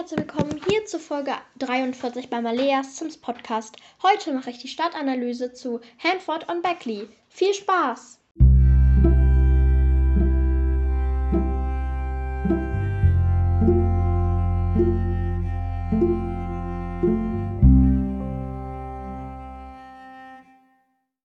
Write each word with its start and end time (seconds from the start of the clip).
herzlich 0.00 0.20
willkommen 0.20 0.58
hier 0.66 0.86
zu 0.86 0.98
Folge 0.98 1.34
43 1.58 2.30
bei 2.30 2.40
Maleas 2.40 2.96
Sims 2.96 3.18
Podcast. 3.18 3.76
Heute 4.02 4.32
mache 4.32 4.48
ich 4.48 4.56
die 4.56 4.68
Startanalyse 4.68 5.52
zu 5.52 5.82
Hanford 6.02 6.48
on 6.48 6.62
Beckley. 6.62 7.06
Viel 7.28 7.52
Spaß! 7.52 8.18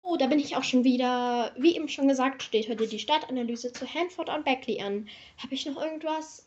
Oh, 0.02 0.16
da 0.16 0.29
bin 0.29 0.39
ich 0.39 0.55
auch 0.55 0.62
schon 0.62 0.84
wieder. 0.84 1.52
Wie 1.59 1.75
eben 1.75 1.89
schon 1.89 2.07
gesagt, 2.07 2.45
steht 2.45 2.68
heute 2.68 2.87
die 2.87 3.00
Startanalyse 3.00 3.73
zu 3.73 3.93
Hanford 3.93 4.29
on 4.29 4.45
Beckley 4.45 4.80
an. 4.80 5.09
Habe 5.39 5.55
ich 5.55 5.66
noch 5.66 5.82
irgendwas? 5.82 6.46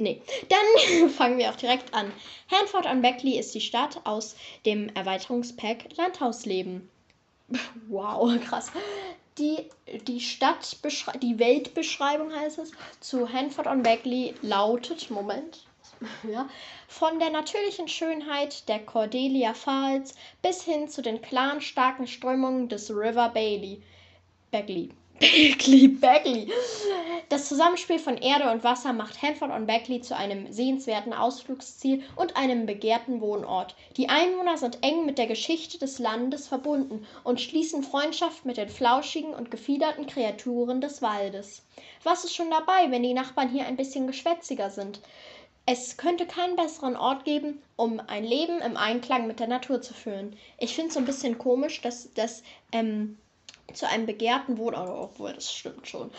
Nee, 0.00 0.22
dann 0.48 1.10
fangen 1.10 1.36
wir 1.36 1.50
auch 1.50 1.56
direkt 1.56 1.92
an. 1.92 2.10
Hanford 2.50 2.86
on 2.86 3.02
Beckley 3.02 3.38
ist 3.38 3.54
die 3.54 3.60
Stadt 3.60 4.00
aus 4.04 4.34
dem 4.64 4.88
Erweiterungspack 4.94 5.96
Landhausleben. 5.96 6.88
Wow, 7.88 8.30
krass. 8.40 8.70
Die, 9.36 9.58
die 10.06 10.20
Stadt, 10.20 10.76
die 11.20 11.38
Weltbeschreibung 11.38 12.32
heißt 12.32 12.58
es, 12.60 12.70
zu 13.00 13.30
Hanford 13.30 13.66
on 13.66 13.82
Beckley 13.82 14.34
lautet, 14.40 15.10
Moment, 15.10 15.66
ja, 16.22 16.48
von 16.86 17.18
der 17.18 17.30
natürlichen 17.30 17.88
Schönheit 17.88 18.68
der 18.68 18.78
Cordelia 18.78 19.52
Falls 19.52 20.14
bis 20.40 20.62
hin 20.62 20.88
zu 20.88 21.02
den 21.02 21.20
klaren, 21.20 21.60
starken 21.60 22.06
Strömungen 22.06 22.68
des 22.68 22.90
River 22.90 23.28
Bailey. 23.30 23.82
Beckley. 24.50 24.90
Beckley, 25.20 25.86
Beckley. 25.86 26.50
Das 27.28 27.46
Zusammenspiel 27.46 27.98
von 27.98 28.16
Erde 28.16 28.50
und 28.50 28.64
Wasser 28.64 28.94
macht 28.94 29.20
Hanford 29.20 29.50
on 29.50 29.66
Beckley 29.66 30.00
zu 30.00 30.16
einem 30.16 30.50
sehenswerten 30.50 31.12
Ausflugsziel 31.12 32.02
und 32.16 32.36
einem 32.36 32.64
begehrten 32.64 33.20
Wohnort. 33.20 33.76
Die 33.98 34.08
Einwohner 34.08 34.56
sind 34.56 34.78
eng 34.82 35.04
mit 35.04 35.18
der 35.18 35.26
Geschichte 35.26 35.78
des 35.78 35.98
Landes 35.98 36.48
verbunden 36.48 37.06
und 37.22 37.38
schließen 37.38 37.82
Freundschaft 37.82 38.46
mit 38.46 38.56
den 38.56 38.70
flauschigen 38.70 39.34
und 39.34 39.50
gefiederten 39.50 40.06
Kreaturen 40.06 40.80
des 40.80 41.02
Waldes. 41.02 41.66
Was 42.02 42.24
ist 42.24 42.34
schon 42.34 42.50
dabei, 42.50 42.90
wenn 42.90 43.02
die 43.02 43.12
Nachbarn 43.12 43.50
hier 43.50 43.66
ein 43.66 43.76
bisschen 43.76 44.06
geschwätziger 44.06 44.70
sind? 44.70 45.02
Es 45.66 45.98
könnte 45.98 46.24
keinen 46.24 46.56
besseren 46.56 46.96
Ort 46.96 47.26
geben, 47.26 47.62
um 47.76 48.00
ein 48.06 48.24
Leben 48.24 48.62
im 48.62 48.78
Einklang 48.78 49.26
mit 49.26 49.38
der 49.38 49.48
Natur 49.48 49.82
zu 49.82 49.92
führen. 49.92 50.34
Ich 50.58 50.74
finde 50.74 50.88
es 50.88 50.94
so 50.94 51.00
ein 51.00 51.04
bisschen 51.06 51.36
komisch, 51.36 51.82
dass 51.82 52.08
das 52.14 52.42
ähm, 52.72 53.18
zu 53.74 53.88
einem 53.88 54.06
begehrten 54.06 54.58
Wohnort, 54.58 54.88
obwohl 54.88 55.32
das 55.32 55.52
stimmt 55.52 55.88
schon. 55.88 56.10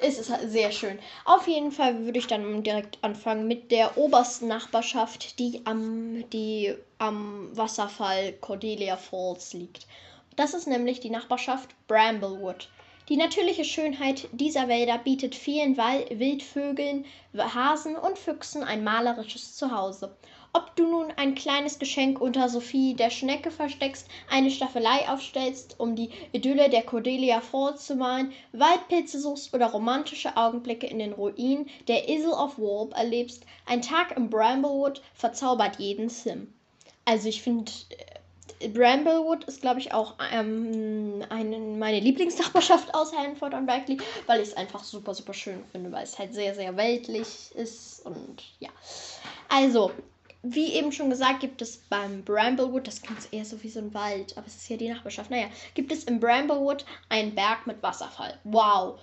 Es 0.00 0.18
ist 0.18 0.30
halt 0.30 0.50
sehr 0.50 0.70
schön. 0.70 0.98
Auf 1.24 1.48
jeden 1.48 1.72
Fall 1.72 2.04
würde 2.04 2.18
ich 2.18 2.26
dann 2.26 2.62
direkt 2.62 2.98
anfangen 3.02 3.48
mit 3.48 3.70
der 3.70 3.98
obersten 3.98 4.46
Nachbarschaft, 4.46 5.38
die 5.38 5.62
am, 5.64 6.28
die 6.30 6.74
am 6.98 7.56
Wasserfall 7.56 8.32
Cordelia 8.34 8.96
Falls 8.96 9.52
liegt. 9.54 9.86
Das 10.36 10.54
ist 10.54 10.68
nämlich 10.68 11.00
die 11.00 11.10
Nachbarschaft 11.10 11.70
Bramblewood. 11.88 12.68
Die 13.08 13.16
natürliche 13.16 13.64
Schönheit 13.64 14.28
dieser 14.32 14.68
Wälder 14.68 14.98
bietet 14.98 15.34
vielen 15.34 15.78
Wildvögeln, 15.78 17.06
Hasen 17.36 17.96
und 17.96 18.18
Füchsen 18.18 18.62
ein 18.62 18.84
malerisches 18.84 19.56
Zuhause. 19.56 20.14
Ob 20.54 20.74
du 20.76 20.86
nun 20.86 21.12
ein 21.16 21.34
kleines 21.34 21.78
Geschenk 21.78 22.20
unter 22.20 22.48
Sophie 22.48 22.94
der 22.94 23.10
Schnecke 23.10 23.50
versteckst, 23.50 24.08
eine 24.30 24.50
Staffelei 24.50 25.08
aufstellst, 25.08 25.78
um 25.78 25.94
die 25.94 26.10
Idylle 26.32 26.70
der 26.70 26.82
Cordelia 26.82 27.40
Falls 27.40 27.86
zu 27.86 27.96
malen, 27.96 28.32
Waldpilze 28.52 29.20
suchst 29.20 29.52
oder 29.54 29.66
romantische 29.66 30.36
Augenblicke 30.36 30.86
in 30.86 30.98
den 30.98 31.12
Ruinen 31.12 31.68
der 31.86 32.08
Isle 32.08 32.32
of 32.32 32.58
Warp 32.58 32.96
erlebst, 32.96 33.44
ein 33.66 33.82
Tag 33.82 34.16
im 34.16 34.30
Bramblewood 34.30 35.02
verzaubert 35.14 35.78
jeden 35.78 36.08
Sim. 36.08 36.52
Also 37.04 37.28
ich 37.28 37.42
finde, 37.42 37.70
äh, 38.60 38.68
Bramblewood 38.68 39.44
ist, 39.44 39.60
glaube 39.60 39.80
ich, 39.80 39.92
auch 39.92 40.14
ähm, 40.32 41.24
eine, 41.28 41.58
meine 41.58 42.00
Lieblingsnachbarschaft 42.00 42.94
aus 42.94 43.16
Hanford 43.16 43.54
und 43.54 43.66
Berkeley, 43.66 43.98
weil 44.26 44.40
ich 44.40 44.48
es 44.48 44.56
einfach 44.56 44.82
super, 44.82 45.14
super 45.14 45.34
schön 45.34 45.62
finde, 45.72 45.92
weil 45.92 46.04
es 46.04 46.18
halt 46.18 46.34
sehr, 46.34 46.54
sehr 46.54 46.76
weltlich 46.76 47.52
ist 47.54 48.04
und 48.04 48.42
ja. 48.58 48.70
Also, 49.48 49.92
wie 50.54 50.72
eben 50.74 50.92
schon 50.92 51.10
gesagt, 51.10 51.40
gibt 51.40 51.62
es 51.62 51.76
beim 51.76 52.22
Bramblewood, 52.24 52.86
das 52.86 53.02
klingt 53.02 53.32
eher 53.32 53.44
so 53.44 53.62
wie 53.62 53.68
so 53.68 53.80
ein 53.80 53.94
Wald, 53.94 54.36
aber 54.36 54.46
es 54.46 54.56
ist 54.56 54.68
ja 54.68 54.76
die 54.76 54.88
Nachbarschaft. 54.88 55.30
Naja, 55.30 55.46
gibt 55.74 55.92
es 55.92 56.04
im 56.04 56.20
Bramblewood 56.20 56.84
einen 57.08 57.34
Berg 57.34 57.66
mit 57.66 57.82
Wasserfall. 57.82 58.38
Wow, 58.44 58.98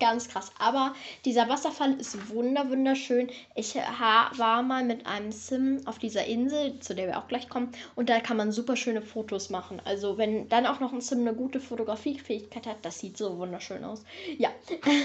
ganz 0.00 0.28
krass. 0.28 0.52
Aber 0.58 0.94
dieser 1.24 1.48
Wasserfall 1.48 1.94
ist 1.94 2.30
wunder 2.30 2.68
wunderschön. 2.68 3.30
Ich 3.54 3.74
war 3.74 4.62
mal 4.62 4.84
mit 4.84 5.06
einem 5.06 5.32
Sim 5.32 5.80
auf 5.86 5.98
dieser 5.98 6.24
Insel, 6.24 6.78
zu 6.80 6.94
der 6.94 7.06
wir 7.06 7.18
auch 7.18 7.28
gleich 7.28 7.48
kommen, 7.48 7.72
und 7.94 8.08
da 8.08 8.20
kann 8.20 8.36
man 8.36 8.52
super 8.52 8.76
schöne 8.76 9.02
Fotos 9.02 9.50
machen. 9.50 9.80
Also 9.84 10.18
wenn 10.18 10.48
dann 10.48 10.66
auch 10.66 10.80
noch 10.80 10.92
ein 10.92 11.00
Sim 11.00 11.20
eine 11.20 11.34
gute 11.34 11.60
Fotografiefähigkeit 11.60 12.66
hat, 12.66 12.78
das 12.82 12.98
sieht 12.98 13.16
so 13.16 13.38
wunderschön 13.38 13.84
aus. 13.84 14.04
Ja, 14.38 14.50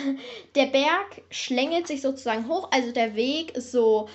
der 0.56 0.66
Berg 0.66 1.22
schlängelt 1.30 1.88
sich 1.88 2.02
sozusagen 2.02 2.48
hoch, 2.48 2.70
also 2.72 2.92
der 2.92 3.16
Weg 3.16 3.56
ist 3.56 3.72
so 3.72 4.10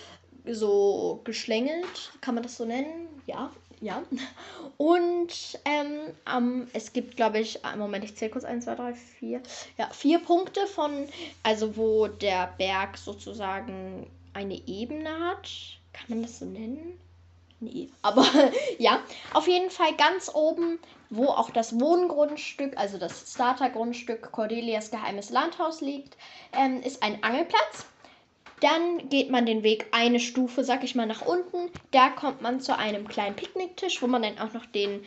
so 0.47 1.21
geschlängelt, 1.25 2.13
kann 2.21 2.35
man 2.35 2.43
das 2.43 2.57
so 2.57 2.65
nennen? 2.65 3.09
Ja, 3.27 3.51
ja. 3.81 4.03
Und 4.77 5.59
ähm, 5.65 6.15
ähm, 6.33 6.69
es 6.73 6.93
gibt, 6.93 7.17
glaube 7.17 7.41
ich, 7.41 7.61
Moment, 7.77 8.05
ich 8.05 8.17
zähle 8.17 8.31
kurz 8.31 8.45
1, 8.45 8.65
2, 8.65 8.75
3, 8.75 8.95
4. 8.95 9.43
Ja, 9.77 9.91
vier 9.91 10.21
Punkte 10.21 10.67
von, 10.67 11.09
also 11.43 11.77
wo 11.77 12.07
der 12.07 12.55
Berg 12.59 12.97
sozusagen 12.97 14.09
eine 14.35 14.57
Ebene 14.67 15.11
hat. 15.21 15.49
Kann 15.93 16.07
man 16.09 16.23
das 16.23 16.39
so 16.39 16.45
nennen? 16.45 16.99
Nee, 17.61 17.91
aber 18.03 18.27
ja, 18.79 19.01
auf 19.35 19.47
jeden 19.47 19.71
Fall 19.71 19.95
ganz 19.97 20.31
oben, 20.35 20.81
wo 21.11 21.27
auch 21.27 21.51
das 21.51 21.79
Wohngrundstück, 21.79 22.77
also 22.77 22.99
das 22.99 23.33
Startergrundstück 23.33 24.33
Cordelias 24.33 24.91
geheimes 24.91 25.31
Landhaus 25.31 25.81
liegt, 25.81 26.17
ähm, 26.53 26.83
ist 26.83 27.03
ein 27.03 27.23
Angelplatz. 27.23 27.87
Dann 28.63 29.09
geht 29.09 29.29
man 29.29 29.45
den 29.45 29.65
Weg 29.65 29.87
eine 29.91 30.21
Stufe, 30.21 30.63
sag 30.63 30.85
ich 30.85 30.95
mal, 30.95 31.07
nach 31.07 31.23
unten. 31.23 31.69
Da 31.91 32.11
kommt 32.11 32.43
man 32.43 32.61
zu 32.61 32.79
einem 32.79 33.09
kleinen 33.09 33.35
Picknicktisch, 33.35 34.01
wo 34.01 34.07
man 34.07 34.23
dann 34.23 34.39
auch 34.39 34.53
noch 34.53 34.67
den 34.67 35.05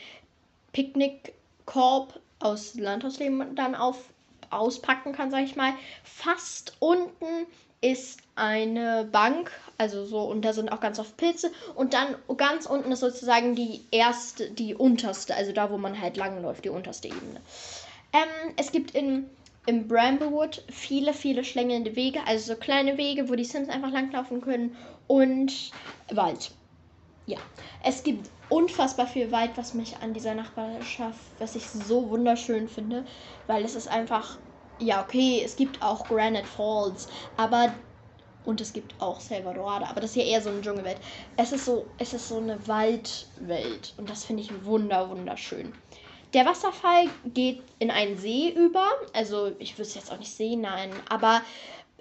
Picknickkorb 0.73 2.19
aus 2.39 2.75
Landhausleben 2.75 3.55
dann 3.55 3.75
auf, 3.75 4.09
auspacken 4.49 5.13
kann, 5.13 5.31
sag 5.31 5.45
ich 5.45 5.55
mal. 5.55 5.71
Fast 6.03 6.75
unten 6.79 7.47
ist 7.79 8.19
eine 8.35 9.07
Bank, 9.09 9.51
also 9.77 10.05
so, 10.05 10.19
und 10.19 10.43
da 10.43 10.51
sind 10.51 10.69
auch 10.73 10.81
ganz 10.81 10.99
oft 10.99 11.15
Pilze. 11.15 11.49
Und 11.75 11.93
dann 11.93 12.15
ganz 12.35 12.65
unten 12.65 12.91
ist 12.91 12.99
sozusagen 12.99 13.55
die 13.55 13.85
erste, 13.89 14.49
die 14.51 14.75
unterste, 14.75 15.33
also 15.33 15.53
da, 15.53 15.71
wo 15.71 15.77
man 15.77 16.01
halt 16.01 16.17
langläuft, 16.17 16.65
die 16.65 16.69
unterste 16.69 17.07
Ebene. 17.07 17.39
Ähm, 18.11 18.53
es 18.57 18.73
gibt 18.73 18.91
in 18.91 19.29
im 19.65 19.87
Bramblewood 19.87 20.63
viele, 20.69 21.13
viele 21.13 21.43
schlängelnde 21.43 21.95
Wege, 21.95 22.19
also 22.27 22.53
so 22.53 22.59
kleine 22.59 22.97
Wege, 22.97 23.29
wo 23.29 23.35
die 23.35 23.45
Sims 23.45 23.69
einfach 23.69 23.91
langlaufen 23.91 24.41
können 24.41 24.75
und 25.07 25.71
Wald. 26.11 26.51
Ja, 27.25 27.39
es 27.83 28.03
gibt 28.03 28.29
unfassbar 28.49 29.07
viel 29.07 29.31
Wald, 29.31 29.51
was 29.55 29.73
mich 29.73 29.97
an 29.97 30.13
dieser 30.13 30.35
Nachbarschaft, 30.35 31.19
was 31.39 31.55
ich 31.55 31.69
so 31.69 32.09
wunderschön 32.09 32.67
finde, 32.67 33.05
weil 33.47 33.65
es 33.65 33.73
ist 33.75 33.87
einfach, 33.87 34.37
ja, 34.79 35.03
okay, 35.03 35.41
es 35.43 35.55
gibt 35.55 35.81
auch 35.81 36.07
Granite 36.07 36.45
Falls, 36.45 37.07
aber 37.35 37.73
und 38.43 38.61
es 38.61 38.73
gibt 38.73 39.01
auch 39.01 39.19
Salvadorada, 39.19 39.87
aber 39.87 40.01
das 40.01 40.11
ist 40.11 40.17
ja 40.17 40.23
eher 40.23 40.41
so 40.41 40.49
eine 40.51 40.61
Dschungelwelt. 40.61 41.01
Es 41.35 41.51
ist 41.51 41.65
so, 41.65 41.95
es 41.97 42.13
ist 42.13 42.27
so 42.27 42.37
eine 42.37 42.67
Waldwelt 42.67 43.95
und 43.97 44.07
das 44.09 44.23
finde 44.23 44.43
ich 44.43 44.63
wunder 44.65 45.09
wunderschön. 45.09 45.73
Der 46.35 46.45
Wasserfall 46.45 47.09
geht 47.33 47.63
in 47.79 47.89
einen 47.89 48.17
See 48.17 48.49
über. 48.49 48.85
Also 49.13 49.53
ich 49.57 49.79
wüsste 49.79 49.99
jetzt 49.99 50.11
auch 50.11 50.19
nicht 50.19 50.35
See, 50.35 50.57
nein, 50.57 50.91
aber 51.07 51.41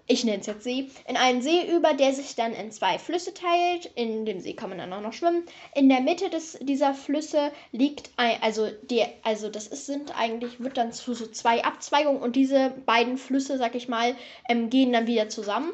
ich 0.09 0.25
nenne 0.25 0.41
es 0.41 0.47
jetzt 0.47 0.65
See, 0.65 0.91
in 1.07 1.17
einen 1.17 1.41
See 1.41 1.73
über, 1.73 1.95
der 1.95 2.13
sich 2.13 2.35
dann 2.35 2.53
in 2.53 2.73
zwei 2.73 2.99
Flüsse 2.99 3.33
teilt. 3.33 3.93
In 3.95 4.27
dem 4.27 4.41
See 4.41 4.55
kann 4.55 4.71
man 4.71 4.79
dann 4.79 4.93
auch 4.93 5.03
noch 5.03 5.13
schwimmen. 5.13 5.45
In 5.77 5.89
der 5.89 6.01
Mitte 6.01 6.31
des, 6.31 6.59
dieser 6.61 6.95
Flüsse 6.95 7.53
liegt 7.71 8.11
ein, 8.17 8.43
also 8.43 8.69
der, 8.91 9.09
also 9.23 9.49
das 9.49 9.69
ist, 9.69 9.87
sind 9.87 10.19
eigentlich, 10.19 10.59
wird 10.59 10.79
dann 10.79 10.93
zu 10.93 11.15
so 11.15 11.29
zwei 11.29 11.63
Abzweigungen 11.63 12.21
und 12.21 12.35
diese 12.35 12.71
beiden 12.87 13.19
Flüsse, 13.19 13.57
sag 13.57 13.77
ich 13.77 13.87
mal, 13.87 14.17
ähm, 14.49 14.69
gehen 14.69 14.93
dann 14.93 15.07
wieder 15.07 15.29
zusammen. 15.29 15.71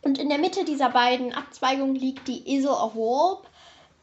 Und 0.00 0.16
in 0.16 0.30
der 0.30 0.38
Mitte 0.38 0.64
dieser 0.64 0.88
beiden 0.88 1.34
Abzweigungen 1.34 1.96
liegt 1.96 2.28
die 2.28 2.50
Isle 2.50 2.70
of 2.70 2.96
Warp 2.96 3.46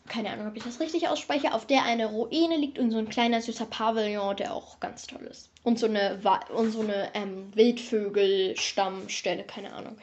keine 0.07 0.31
Ahnung, 0.31 0.47
ob 0.47 0.55
ich 0.55 0.63
das 0.63 0.79
richtig 0.79 1.07
ausspreche, 1.07 1.53
auf 1.53 1.65
der 1.65 1.83
eine 1.83 2.07
Ruine 2.07 2.57
liegt 2.57 2.77
und 2.77 2.91
so 2.91 2.97
ein 2.97 3.09
kleiner 3.09 3.41
süßer 3.41 3.65
Pavillon, 3.65 4.35
der 4.35 4.53
auch 4.53 4.79
ganz 4.79 5.07
toll 5.07 5.23
ist. 5.23 5.49
Und 5.63 5.79
so 5.79 5.87
eine, 5.87 6.19
und 6.53 6.71
so 6.71 6.81
eine 6.81 7.09
ähm, 7.15 7.51
Wildvögelstammstelle, 7.55 9.43
keine 9.43 9.73
Ahnung. 9.73 9.97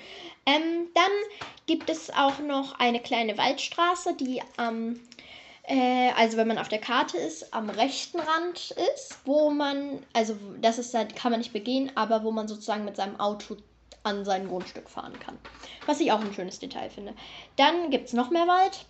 Ähm, 0.44 0.88
dann 0.94 1.12
gibt 1.66 1.88
es 1.88 2.10
auch 2.10 2.40
noch 2.40 2.78
eine 2.80 3.00
kleine 3.00 3.38
Waldstraße, 3.38 4.16
die 4.16 4.42
am, 4.56 4.98
äh, 5.62 6.10
also 6.16 6.36
wenn 6.36 6.48
man 6.48 6.58
auf 6.58 6.68
der 6.68 6.80
Karte 6.80 7.18
ist, 7.18 7.54
am 7.54 7.70
rechten 7.70 8.18
Rand 8.18 8.74
ist, 8.94 9.18
wo 9.24 9.50
man, 9.50 10.04
also 10.12 10.36
das 10.60 10.78
ist 10.78 10.92
kann 11.14 11.30
man 11.30 11.38
nicht 11.38 11.52
begehen, 11.52 11.92
aber 11.94 12.24
wo 12.24 12.32
man 12.32 12.48
sozusagen 12.48 12.84
mit 12.84 12.96
seinem 12.96 13.20
Auto 13.20 13.56
an 14.02 14.24
sein 14.24 14.48
Grundstück 14.48 14.90
fahren 14.90 15.18
kann. 15.20 15.38
Was 15.86 16.00
ich 16.00 16.10
auch 16.10 16.20
ein 16.20 16.34
schönes 16.34 16.58
Detail 16.58 16.90
finde. 16.90 17.14
Dann 17.54 17.90
gibt 17.90 18.08
es 18.08 18.12
noch 18.12 18.30
mehr 18.30 18.48
Wald. 18.48 18.84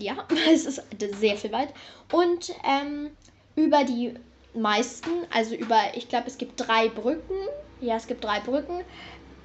Ja, 0.00 0.26
es 0.52 0.66
ist 0.66 0.82
sehr 1.20 1.36
viel 1.36 1.52
Wald. 1.52 1.72
Und 2.10 2.52
ähm, 2.64 3.10
über 3.54 3.84
die 3.84 4.14
meisten, 4.54 5.10
also 5.32 5.54
über, 5.54 5.78
ich 5.94 6.08
glaube, 6.08 6.26
es 6.26 6.38
gibt 6.38 6.54
drei 6.56 6.88
Brücken. 6.88 7.36
Ja, 7.80 7.96
es 7.96 8.06
gibt 8.06 8.24
drei 8.24 8.40
Brücken. 8.40 8.80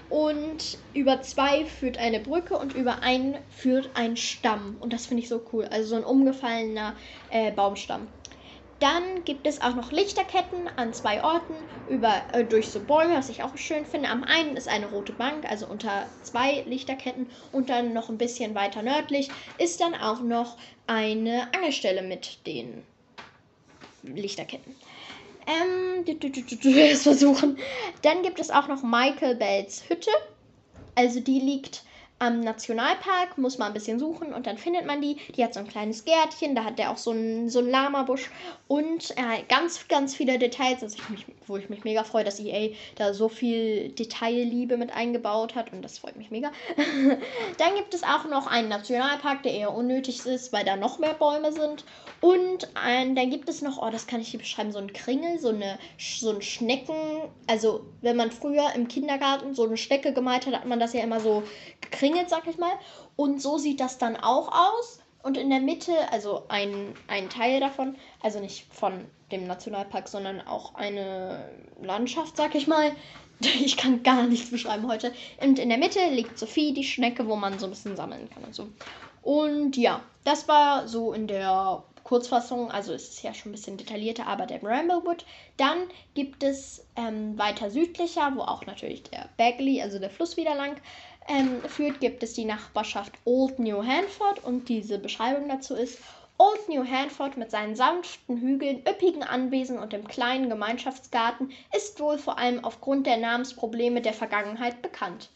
Und 0.10 0.78
über 0.94 1.22
zwei 1.24 1.66
führt 1.66 1.98
eine 1.98 2.19
Brücke 2.19 2.57
und 2.57 2.75
über 2.75 3.02
einen 3.02 3.38
führt 3.50 3.90
ein 3.96 4.18
Stamm. 4.18 4.78
Und 4.80 4.94
das 4.94 5.07
finde 5.07 5.24
ich 5.24 5.30
so 5.30 5.42
cool. 5.52 5.66
Also 5.66 5.90
so 5.90 5.96
ein 5.96 6.04
umgefallener 6.04 6.96
äh, 7.30 7.52
Baumstamm. 7.52 8.07
Dann 8.86 9.24
gibt 9.24 9.48
es 9.48 9.64
auch 9.64 9.74
noch 9.74 9.92
Lichterketten 9.92 10.70
an 10.76 10.94
zwei 10.94 11.24
Orten 11.24 11.56
über, 11.90 12.22
äh, 12.34 12.44
durch 12.44 12.70
so 12.72 12.80
Bäume, 12.80 13.16
was 13.16 13.30
ich 13.30 13.42
auch 13.42 13.58
schön 13.58 13.84
finde. 13.84 14.10
Am 14.10 14.24
einen 14.24 14.56
ist 14.56 14.68
eine 14.68 14.86
rote 14.86 15.12
Bank, 15.12 15.50
also 15.50 15.66
unter 15.66 16.06
zwei 16.22 16.62
Lichterketten. 16.68 17.32
Und 17.52 17.72
dann 17.72 17.94
noch 17.94 18.10
ein 18.10 18.20
bisschen 18.20 18.54
weiter 18.54 18.84
nördlich 18.84 19.32
ist 19.58 19.82
dann 19.82 19.96
auch 19.96 20.22
noch 20.22 20.58
eine 20.86 21.52
Angelstelle 21.56 22.04
mit 22.04 22.46
den 22.46 22.84
Lichterketten. 24.04 24.76
Ähm, 25.48 26.06
das 26.06 27.02
versuchen. 27.02 27.58
Dann 28.04 28.22
gibt 28.22 28.40
es 28.40 28.52
auch 28.52 28.68
noch 28.68 28.84
Michael 28.84 29.34
Bells 29.34 29.90
Hütte. 29.90 30.12
Also 30.94 31.22
die 31.22 31.40
liegt 31.40 31.81
am 32.18 32.40
Nationalpark, 32.40 33.38
muss 33.38 33.58
man 33.58 33.68
ein 33.68 33.74
bisschen 33.74 34.00
suchen 34.00 34.34
und 34.34 34.48
dann 34.48 34.58
findet 34.58 34.86
man 34.86 35.02
die. 35.02 35.18
Die 35.36 35.44
hat 35.44 35.54
so 35.54 35.60
ein 35.60 35.68
kleines 35.68 36.06
Gärtchen, 36.06 36.56
da 36.56 36.64
hat 36.64 36.80
der 36.80 36.92
auch 36.92 36.98
so 36.98 37.12
einen 37.12 37.50
so 37.50 37.60
Lama-Busch 37.60 38.30
und 38.68 39.12
äh, 39.12 39.44
ganz, 39.50 39.88
ganz 39.90 40.16
viele 40.16 40.40
Details, 40.40 40.82
also 40.82 40.98
ich 40.98 41.10
mich, 41.10 41.26
wo 41.48 41.58
ich 41.58 41.70
mich 41.70 41.84
mega 41.84 42.04
freue, 42.04 42.24
dass 42.24 42.40
EA 42.40 42.74
da 42.96 43.14
so 43.14 43.28
viel 43.28 43.90
Detailliebe 43.90 44.78
mit 44.78 44.96
eingebaut 44.96 45.56
hat 45.56 45.74
und 45.74 45.82
das 45.82 46.00
freut 46.00 46.16
mich 46.16 46.32
mega. 46.32 46.52
dann 47.58 47.76
gibt 47.76 47.94
es 47.94 48.04
auch 48.04 48.26
noch 48.30 48.48
einen 48.48 48.70
Nationalpark, 48.70 49.44
der 49.44 49.54
eher 49.54 49.74
unnötig 49.74 50.26
ist, 50.26 50.54
weil 50.54 50.64
da 50.64 50.78
noch 50.78 51.00
mehr 51.00 51.14
Bäume 51.14 51.52
sind 51.52 51.84
und 52.22 52.70
ein, 52.76 53.16
dann 53.16 53.30
gibt 53.30 53.50
es 53.50 53.62
noch, 53.62 53.82
oh, 53.82 53.90
das 53.92 54.08
kann 54.08 54.22
ich 54.22 54.30
hier 54.30 54.40
beschreiben, 54.40 54.72
so 54.72 54.80
ein 54.80 54.94
Kringel, 54.94 55.38
so, 55.38 55.50
eine, 55.50 55.78
so 56.00 56.32
ein 56.32 56.42
Schnecken. 56.42 56.96
Also, 57.46 57.86
wenn 58.02 58.16
man 58.16 58.32
früher 58.32 58.74
im 58.74 58.88
Kindergarten 58.88 59.54
so 59.54 59.66
eine 59.66 59.78
Schnecke 59.78 60.14
gemalt 60.14 60.46
hat, 60.48 60.56
hat 60.56 60.66
man 60.66 60.80
das 60.80 60.94
ja 60.94 61.04
immer 61.04 61.20
so 61.20 61.44
gekringelt, 61.82 62.15
sag 62.30 62.48
ich 62.48 62.58
mal. 62.58 62.74
Und 63.16 63.42
so 63.42 63.58
sieht 63.58 63.80
das 63.80 63.98
dann 63.98 64.16
auch 64.16 64.50
aus. 64.52 65.00
Und 65.24 65.38
in 65.38 65.50
der 65.50 65.60
Mitte, 65.60 65.92
also 66.12 66.44
ein, 66.50 66.94
ein 67.08 67.30
Teil 67.30 67.60
davon, 67.60 67.96
also 68.22 68.40
nicht 68.40 68.72
von 68.72 69.06
dem 69.32 69.48
Nationalpark, 69.48 70.08
sondern 70.08 70.42
auch 70.42 70.76
eine 70.76 71.50
Landschaft, 71.82 72.38
sag 72.38 72.56
ich 72.56 72.68
mal. 72.68 72.92
Ich 73.42 73.76
kann 73.76 74.02
gar 74.02 74.28
nichts 74.28 74.50
beschreiben 74.50 74.88
heute. 74.88 75.12
Und 75.42 75.60
in 75.60 75.68
der 75.68 75.78
Mitte 75.78 76.00
liegt 76.10 76.40
Sophie, 76.40 76.74
die 76.74 76.86
Schnecke, 76.86 77.28
wo 77.28 77.36
man 77.36 77.60
so 77.60 77.66
ein 77.66 77.72
bisschen 77.72 77.98
sammeln 77.98 78.30
kann 78.34 78.46
und 78.46 78.56
so. 78.56 78.70
Und 79.24 79.76
ja, 79.76 80.02
das 80.24 80.48
war 80.48 80.88
so 80.88 81.12
in 81.12 81.28
der 81.28 81.84
Kurzfassung, 82.06 82.70
also 82.70 82.94
ist 82.94 83.14
es 83.14 83.24
ja 83.24 83.34
schon 83.34 83.50
ein 83.50 83.56
bisschen 83.56 83.78
detaillierter, 83.78 84.28
aber 84.28 84.46
der 84.46 84.60
Bramblewood. 84.60 85.26
Dann 85.58 85.90
gibt 86.14 86.44
es 86.44 86.86
ähm, 86.96 87.36
weiter 87.38 87.72
südlicher, 87.72 88.32
wo 88.36 88.42
auch 88.42 88.68
natürlich 88.68 89.02
der 89.04 89.28
Bagley, 89.38 89.82
also 89.82 89.98
der 89.98 90.12
Fluss 90.12 90.38
wieder 90.38 90.54
lang 90.54 90.80
ähm, 91.27 91.62
führt, 91.68 92.00
gibt 92.00 92.24
es 92.24 92.33
die 92.33 92.45
Nachbarschaft 92.45 93.13
Old 93.25 93.60
New 93.60 93.83
Hanford 93.83 94.44
und 94.44 94.69
diese 94.69 95.00
Beschreibung 95.00 95.50
dazu 95.50 95.75
ist, 95.75 96.00
Old 96.38 96.68
New 96.68 96.86
Hanford 96.86 97.38
mit 97.38 97.50
seinen 97.50 97.75
sanften 97.75 98.42
Hügeln, 98.42 98.83
üppigen 98.88 99.24
Anwesen 99.24 99.80
und 99.80 99.94
dem 99.94 100.06
kleinen 100.06 100.50
Gemeinschaftsgarten 100.50 101.54
ist 101.75 102.00
wohl 102.01 102.18
vor 102.18 102.38
allem 102.38 102.63
aufgrund 102.66 103.07
der 103.07 103.18
Namensprobleme 103.18 104.01
der 104.01 104.13
Vergangenheit 104.13 104.81
bekannt. 104.81 105.30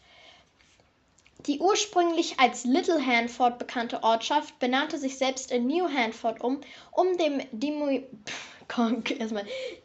Die 1.46 1.58
ursprünglich 1.58 2.38
als 2.38 2.64
Little 2.64 3.04
Hanford 3.04 3.58
bekannte 3.58 4.02
Ortschaft 4.02 4.58
benannte 4.58 4.98
sich 4.98 5.16
selbst 5.16 5.50
in 5.50 5.66
New 5.66 5.88
Hanford 5.88 6.42
um, 6.42 6.60
um 6.92 7.16
dem 7.16 7.40
Dimu 7.50 8.02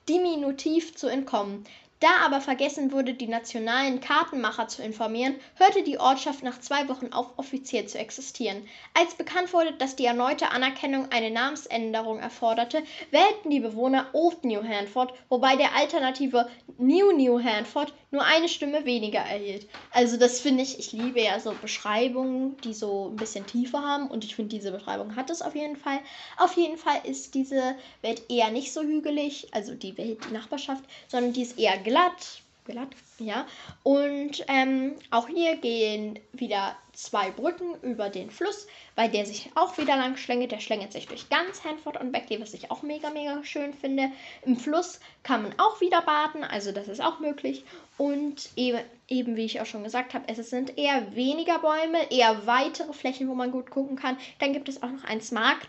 Diminutiv 0.10 0.96
zu 0.96 1.08
entkommen. 1.08 1.66
Da 2.02 2.10
aber 2.26 2.42
vergessen 2.42 2.92
wurde, 2.92 3.14
die 3.14 3.28
nationalen 3.28 4.02
Kartenmacher 4.02 4.68
zu 4.68 4.84
informieren, 4.84 5.36
hörte 5.56 5.82
die 5.82 5.98
Ortschaft 5.98 6.44
nach 6.44 6.60
zwei 6.60 6.90
Wochen 6.90 7.14
auf, 7.14 7.28
offiziell 7.38 7.88
zu 7.88 7.98
existieren. 7.98 8.68
Als 8.94 9.16
bekannt 9.16 9.54
wurde, 9.54 9.72
dass 9.74 9.96
die 9.96 10.06
erneute 10.06 10.52
Anerkennung 10.52 11.08
eine 11.12 11.32
Namensänderung 11.32 12.20
erforderte, 12.20 12.84
wählten 13.12 13.50
die 13.50 13.62
Bewohner 13.62 14.08
Old 14.12 14.44
New 14.44 14.62
Hanford, 14.62 15.14
wobei 15.30 15.56
der 15.56 15.74
alternative 15.74 16.50
New 16.78 17.14
New 17.14 17.42
Hanford 17.42 17.94
nur 18.12 18.24
eine 18.24 18.50
Stimme 18.50 18.86
weniger 18.86 19.20
erhielt. 19.20 19.68
Also 19.92 20.18
das 20.18 20.42
finde 20.42 20.64
ich, 20.64 20.80
ich 20.80 20.92
liebe 20.92 21.22
ja 21.22 21.40
so 21.40 21.54
Beschreibungen, 21.62 22.58
die 22.64 22.74
so 22.74 23.10
ein 23.10 23.18
bisschen 23.18 23.46
tiefer 23.46 23.82
haben 23.82 24.08
und 24.08 24.26
ich 24.26 24.36
finde, 24.36 24.56
diese 24.56 24.72
Beschreibung 24.72 25.16
hat 25.16 25.30
es 25.30 25.42
auf 25.42 25.56
jeden 25.56 25.78
Fall. 25.78 26.00
Auf 26.38 26.58
jeden 26.58 26.78
Fall 26.78 27.00
ist 27.04 27.36
diese 27.36 27.76
Welt 28.02 28.24
eher 28.30 28.52
nicht 28.52 28.74
so 28.74 28.82
hügelig, 28.82 29.48
also 29.54 29.74
die 29.74 29.98
Welt, 29.98 30.20
die 30.26 30.34
Nachbarschaft, 30.34 30.84
sondern 31.08 31.34
die 31.34 31.42
ist 31.42 31.58
eher 31.58 31.78
glatt. 31.86 32.42
Glatt, 32.66 32.96
ja. 33.20 33.46
Und 33.84 34.44
ähm, 34.48 34.96
auch 35.12 35.28
hier 35.28 35.58
gehen 35.58 36.20
wieder 36.34 36.76
zwei 36.94 37.30
Brücken 37.30 37.76
über 37.84 38.10
den 38.10 38.32
Fluss, 38.32 38.66
weil 38.96 39.12
der 39.12 39.28
sich 39.28 39.52
auch 39.54 39.78
wieder 39.78 39.96
lang 39.96 40.18
schlängelt. 40.18 40.52
Der 40.52 40.60
schlängelt 40.60 40.92
sich 40.92 41.06
durch 41.06 41.30
ganz 41.30 41.64
Hanford 41.64 42.02
und 42.02 42.12
Beckley, 42.12 42.42
was 42.42 42.56
ich 42.56 42.72
auch 42.72 42.82
mega, 42.82 43.12
mega 43.12 43.44
schön 43.44 43.72
finde. 43.72 44.10
Im 44.44 44.58
Fluss 44.58 45.00
kann 45.22 45.44
man 45.44 45.54
auch 45.60 45.80
wieder 45.80 46.02
baden, 46.02 46.44
also 46.44 46.72
das 46.72 46.88
ist 46.88 47.02
auch 47.02 47.20
möglich. 47.20 47.64
Und 48.00 48.50
eben, 48.56 48.82
eben 49.08 49.36
wie 49.36 49.46
ich 49.46 49.62
auch 49.62 49.68
schon 49.68 49.84
gesagt 49.84 50.16
habe, 50.16 50.26
es 50.28 50.50
sind 50.50 50.76
eher 50.76 51.16
weniger 51.16 51.60
Bäume, 51.60 52.12
eher 52.12 52.48
weitere 52.48 52.94
Flächen, 52.94 53.30
wo 53.30 53.36
man 53.36 53.52
gut 53.52 53.70
gucken 53.70 53.96
kann. 53.96 54.18
Dann 54.40 54.54
gibt 54.54 54.70
es 54.70 54.82
auch 54.82 54.90
noch 54.90 55.04
ein 55.04 55.22
Smart 55.22 55.68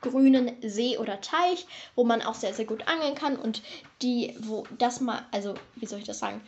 grünen 0.00 0.52
See 0.62 0.96
oder 0.98 1.20
Teich, 1.20 1.66
wo 1.94 2.04
man 2.04 2.22
auch 2.22 2.34
sehr, 2.34 2.54
sehr 2.54 2.64
gut 2.64 2.88
angeln 2.88 3.14
kann 3.14 3.36
und 3.36 3.62
die, 4.02 4.34
wo 4.40 4.64
das 4.78 5.00
mal, 5.00 5.24
also 5.32 5.54
wie 5.76 5.86
soll 5.86 5.98
ich 5.98 6.04
das 6.04 6.18
sagen, 6.18 6.40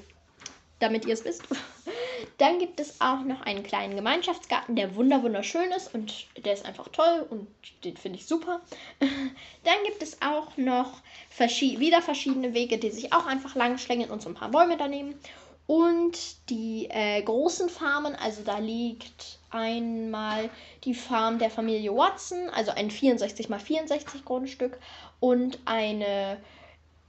damit 0.78 1.04
ihr 1.06 1.14
es 1.14 1.24
wisst. 1.24 1.42
Dann 2.38 2.58
gibt 2.58 2.80
es 2.80 3.00
auch 3.00 3.20
noch 3.20 3.42
einen 3.42 3.62
kleinen 3.62 3.96
Gemeinschaftsgarten, 3.96 4.76
der 4.76 4.94
wunder 4.94 5.22
wunderschön 5.22 5.70
ist 5.72 5.94
und 5.94 6.26
der 6.44 6.52
ist 6.52 6.64
einfach 6.64 6.88
toll 6.88 7.26
und 7.30 7.48
den 7.84 7.96
finde 7.96 8.18
ich 8.18 8.26
super. 8.26 8.60
Dann 9.00 9.84
gibt 9.86 10.02
es 10.02 10.20
auch 10.22 10.56
noch 10.56 11.00
verschied 11.30 11.80
wieder 11.80 12.02
verschiedene 12.02 12.54
Wege, 12.54 12.78
die 12.78 12.90
sich 12.90 13.12
auch 13.12 13.26
einfach 13.26 13.54
lang 13.54 13.78
schlängeln 13.78 14.10
und 14.10 14.22
so 14.22 14.28
ein 14.28 14.34
paar 14.34 14.50
Bäume 14.50 14.76
daneben. 14.76 15.14
Und 15.66 16.48
die 16.48 16.88
äh, 16.88 17.20
großen 17.22 17.68
Farmen, 17.68 18.16
also 18.16 18.42
da 18.42 18.58
liegt 18.58 19.38
einmal 19.50 20.48
die 20.84 20.94
Farm 20.94 21.38
der 21.38 21.50
Familie 21.50 21.94
Watson, 21.94 22.48
also 22.50 22.70
ein 22.70 22.90
64 22.90 23.50
x 23.50 23.62
64 23.62 24.24
Grundstück 24.24 24.78
und 25.20 25.58
eine 25.66 26.38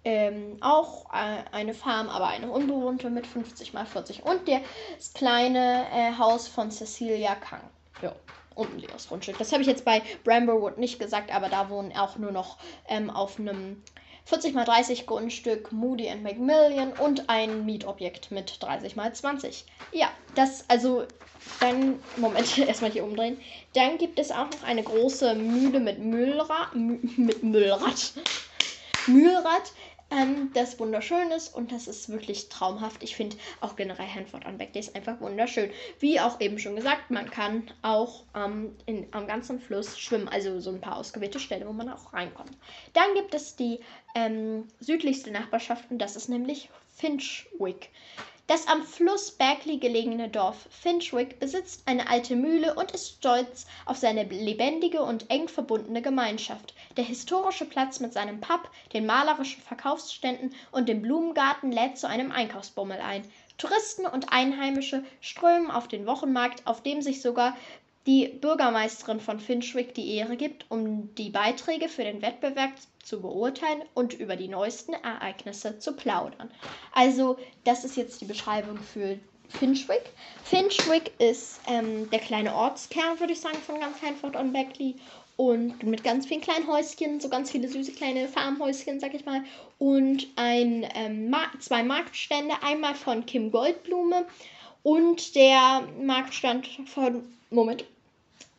ähm, 0.05 0.57
auch 0.61 1.13
äh, 1.13 1.43
eine 1.51 1.73
Farm, 1.73 2.09
aber 2.09 2.27
eine 2.27 2.49
unbewohnte 2.49 3.09
mit 3.09 3.27
50 3.27 3.73
mal 3.73 3.85
40. 3.85 4.23
Und 4.23 4.41
das 4.47 5.13
kleine 5.13 5.85
äh, 5.93 6.17
Haus 6.17 6.47
von 6.47 6.71
Cecilia 6.71 7.35
Kang. 7.35 7.61
Ja, 8.01 8.15
und 8.55 8.73
ein 8.73 8.79
leeres 8.79 9.07
Grundstück. 9.07 9.37
Das 9.37 9.51
habe 9.51 9.61
ich 9.61 9.67
jetzt 9.67 9.85
bei 9.85 10.01
Bramblewood 10.23 10.77
nicht 10.77 10.99
gesagt, 10.99 11.33
aber 11.33 11.49
da 11.49 11.69
wohnen 11.69 11.95
auch 11.95 12.17
nur 12.17 12.31
noch 12.31 12.57
ähm, 12.87 13.09
auf 13.09 13.39
einem 13.39 13.81
40 14.25 14.53
mal 14.53 14.65
30 14.65 15.07
Grundstück 15.07 15.71
Moody 15.71 16.07
and 16.07 16.23
Macmillan 16.23 16.93
und 16.93 17.29
ein 17.29 17.65
Mietobjekt 17.65 18.31
mit 18.31 18.61
30 18.61 18.95
mal 18.95 19.13
20. 19.13 19.65
Ja, 19.91 20.09
das 20.35 20.65
also 20.67 21.05
dann 21.59 21.99
Moment 22.17 22.57
erstmal 22.59 22.91
hier 22.91 23.03
umdrehen. 23.03 23.39
Dann 23.73 23.97
gibt 23.97 24.19
es 24.19 24.31
auch 24.31 24.45
noch 24.45 24.63
eine 24.63 24.83
große 24.83 25.35
Mühle 25.35 25.79
mit 25.79 25.99
Müllrad 25.99 26.75
mit 26.75 27.43
Müllrad. 27.43 28.13
Mühlrad, 29.07 29.71
ähm, 30.11 30.51
das 30.53 30.79
wunderschön 30.79 31.31
ist 31.31 31.53
und 31.53 31.71
das 31.71 31.87
ist 31.87 32.09
wirklich 32.09 32.49
traumhaft. 32.49 33.03
Ich 33.03 33.15
finde 33.15 33.37
auch 33.61 33.75
generell 33.75 34.07
Hanford 34.07 34.45
on 34.45 34.57
Back 34.57 34.75
ist 34.75 34.95
einfach 34.95 35.19
wunderschön. 35.21 35.69
Wie 35.99 36.19
auch 36.19 36.39
eben 36.41 36.57
schon 36.59 36.75
gesagt, 36.75 37.11
man 37.11 37.29
kann 37.29 37.69
auch 37.81 38.23
ähm, 38.35 38.75
in, 38.85 39.07
am 39.11 39.27
ganzen 39.27 39.59
Fluss 39.59 39.99
schwimmen, 39.99 40.27
also 40.27 40.59
so 40.59 40.71
ein 40.71 40.81
paar 40.81 40.97
ausgewählte 40.97 41.39
Stellen, 41.39 41.67
wo 41.67 41.73
man 41.73 41.89
auch 41.89 42.13
reinkommt. 42.13 42.57
Dann 42.93 43.13
gibt 43.13 43.33
es 43.33 43.55
die 43.55 43.79
ähm, 44.15 44.67
südlichste 44.79 45.31
Nachbarschaft 45.31 45.91
und 45.91 45.99
das 45.99 46.15
ist 46.15 46.29
nämlich 46.29 46.69
Finchwick. 46.95 47.89
Das 48.49 48.67
am 48.67 48.81
Fluss 48.81 49.29
Berkeley 49.29 49.77
gelegene 49.77 50.27
Dorf 50.27 50.67
Finchwick 50.71 51.39
besitzt 51.39 51.83
eine 51.85 52.09
alte 52.09 52.35
Mühle 52.35 52.73
und 52.73 52.89
ist 52.93 53.17
stolz 53.17 53.67
auf 53.85 53.97
seine 53.97 54.23
lebendige 54.23 55.03
und 55.03 55.29
eng 55.29 55.47
verbundene 55.47 56.01
Gemeinschaft. 56.01 56.73
Der 56.97 57.03
historische 57.03 57.65
Platz 57.65 57.99
mit 57.99 58.11
seinem 58.11 58.41
Pub, 58.41 58.67
den 58.91 59.05
malerischen 59.05 59.61
Verkaufsständen 59.61 60.55
und 60.71 60.89
dem 60.89 61.03
Blumengarten 61.03 61.71
lädt 61.71 61.99
zu 61.99 62.07
einem 62.07 62.31
Einkaufsbummel 62.31 62.99
ein. 62.99 63.23
Touristen 63.59 64.07
und 64.07 64.33
Einheimische 64.33 65.03
strömen 65.21 65.69
auf 65.69 65.87
den 65.87 66.07
Wochenmarkt, 66.07 66.65
auf 66.65 66.81
dem 66.81 67.03
sich 67.03 67.21
sogar 67.21 67.55
die 68.05 68.27
Bürgermeisterin 68.27 69.19
von 69.19 69.39
Finchwick 69.39 69.93
die 69.93 70.15
Ehre 70.15 70.37
gibt, 70.37 70.65
um 70.69 71.13
die 71.15 71.29
Beiträge 71.29 71.89
für 71.89 72.03
den 72.03 72.21
Wettbewerb 72.21 72.71
zu 73.03 73.21
beurteilen 73.21 73.83
und 73.93 74.13
über 74.13 74.35
die 74.35 74.47
neuesten 74.47 74.93
Ereignisse 74.93 75.79
zu 75.79 75.93
plaudern. 75.93 76.49
Also, 76.93 77.37
das 77.65 77.83
ist 77.83 77.97
jetzt 77.97 78.21
die 78.21 78.25
Beschreibung 78.25 78.77
für 78.77 79.19
Finchwick. 79.49 80.03
Finchwick 80.43 81.11
ist 81.19 81.59
ähm, 81.67 82.09
der 82.09 82.19
kleine 82.19 82.55
Ortskern, 82.55 83.19
würde 83.19 83.33
ich 83.33 83.41
sagen, 83.41 83.57
von 83.57 83.79
ganz 83.79 84.01
Hanford 84.01 84.35
on 84.35 84.53
Beckley. 84.53 84.95
Und 85.37 85.83
mit 85.83 86.03
ganz 86.03 86.25
vielen 86.25 86.41
kleinen 86.41 86.67
Häuschen, 86.67 87.21
so 87.21 87.29
ganz 87.29 87.49
viele 87.49 87.69
süße 87.69 87.93
kleine 87.93 88.27
Farmhäuschen, 88.27 88.99
sag 88.99 89.13
ich 89.13 89.25
mal. 89.25 89.41
Und 89.77 90.27
ein, 90.35 90.85
ähm, 90.95 91.33
zwei 91.59 91.81
Marktstände, 91.81 92.55
einmal 92.61 92.93
von 92.93 93.25
Kim 93.25 93.49
Goldblume 93.49 94.25
und 94.83 95.35
der 95.35 95.87
Marktstand 96.01 96.67
von, 96.85 97.23
Moment, 97.49 97.85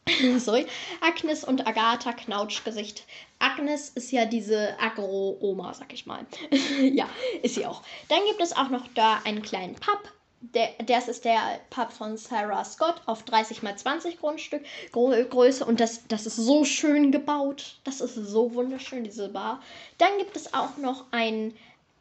sorry, 0.38 0.66
Agnes 1.00 1.44
und 1.44 1.66
Agatha 1.66 2.12
Knautschgesicht. 2.12 3.04
Agnes 3.38 3.90
ist 3.90 4.10
ja 4.10 4.24
diese 4.24 4.78
Agro-Oma, 4.80 5.72
sag 5.74 5.92
ich 5.92 6.06
mal. 6.06 6.26
ja, 6.80 7.08
ist 7.42 7.54
sie 7.54 7.66
auch. 7.66 7.82
Dann 8.08 8.20
gibt 8.28 8.40
es 8.40 8.56
auch 8.56 8.68
noch 8.68 8.86
da 8.94 9.20
einen 9.24 9.42
kleinen 9.42 9.74
Pub 9.74 10.12
der, 10.40 10.70
das 10.86 11.08
ist 11.08 11.24
der 11.24 11.60
Pub 11.68 11.92
von 11.92 12.16
Sarah 12.16 12.64
Scott 12.64 13.02
auf 13.06 13.24
30 13.24 13.62
mal 13.62 13.76
20 13.76 14.18
Grundstück 14.18 14.64
Größe 14.92 15.64
und 15.64 15.80
das, 15.80 16.06
das 16.08 16.26
ist 16.26 16.36
so 16.36 16.64
schön 16.64 17.12
gebaut. 17.12 17.76
Das 17.84 18.00
ist 18.00 18.14
so 18.14 18.54
wunderschön, 18.54 19.04
diese 19.04 19.28
Bar. 19.28 19.62
Dann 19.98 20.16
gibt 20.18 20.36
es 20.36 20.54
auch 20.54 20.76
noch 20.78 21.04
ein 21.10 21.54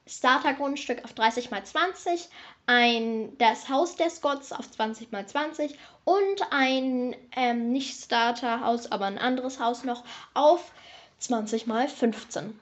Starter-Grundstück 0.08 1.04
auf 1.04 1.14
30 1.14 1.52
mal 1.52 1.64
20, 1.64 2.30
ein 2.70 3.36
das 3.40 3.68
Haus 3.68 3.96
der 3.96 4.12
Scotts 4.12 4.52
auf 4.52 4.70
20 4.70 5.12
mal 5.12 5.26
20 5.26 5.74
und 6.06 6.42
ein 6.52 7.16
ähm, 7.36 7.72
nicht 7.72 8.00
Starter-Haus, 8.00 8.92
aber 8.92 9.06
ein 9.06 9.18
anderes 9.18 9.60
Haus 9.60 9.84
noch 9.84 10.04
auf 10.36 10.72
20 11.18 11.66
mal 11.66 11.90
15. 11.90 12.60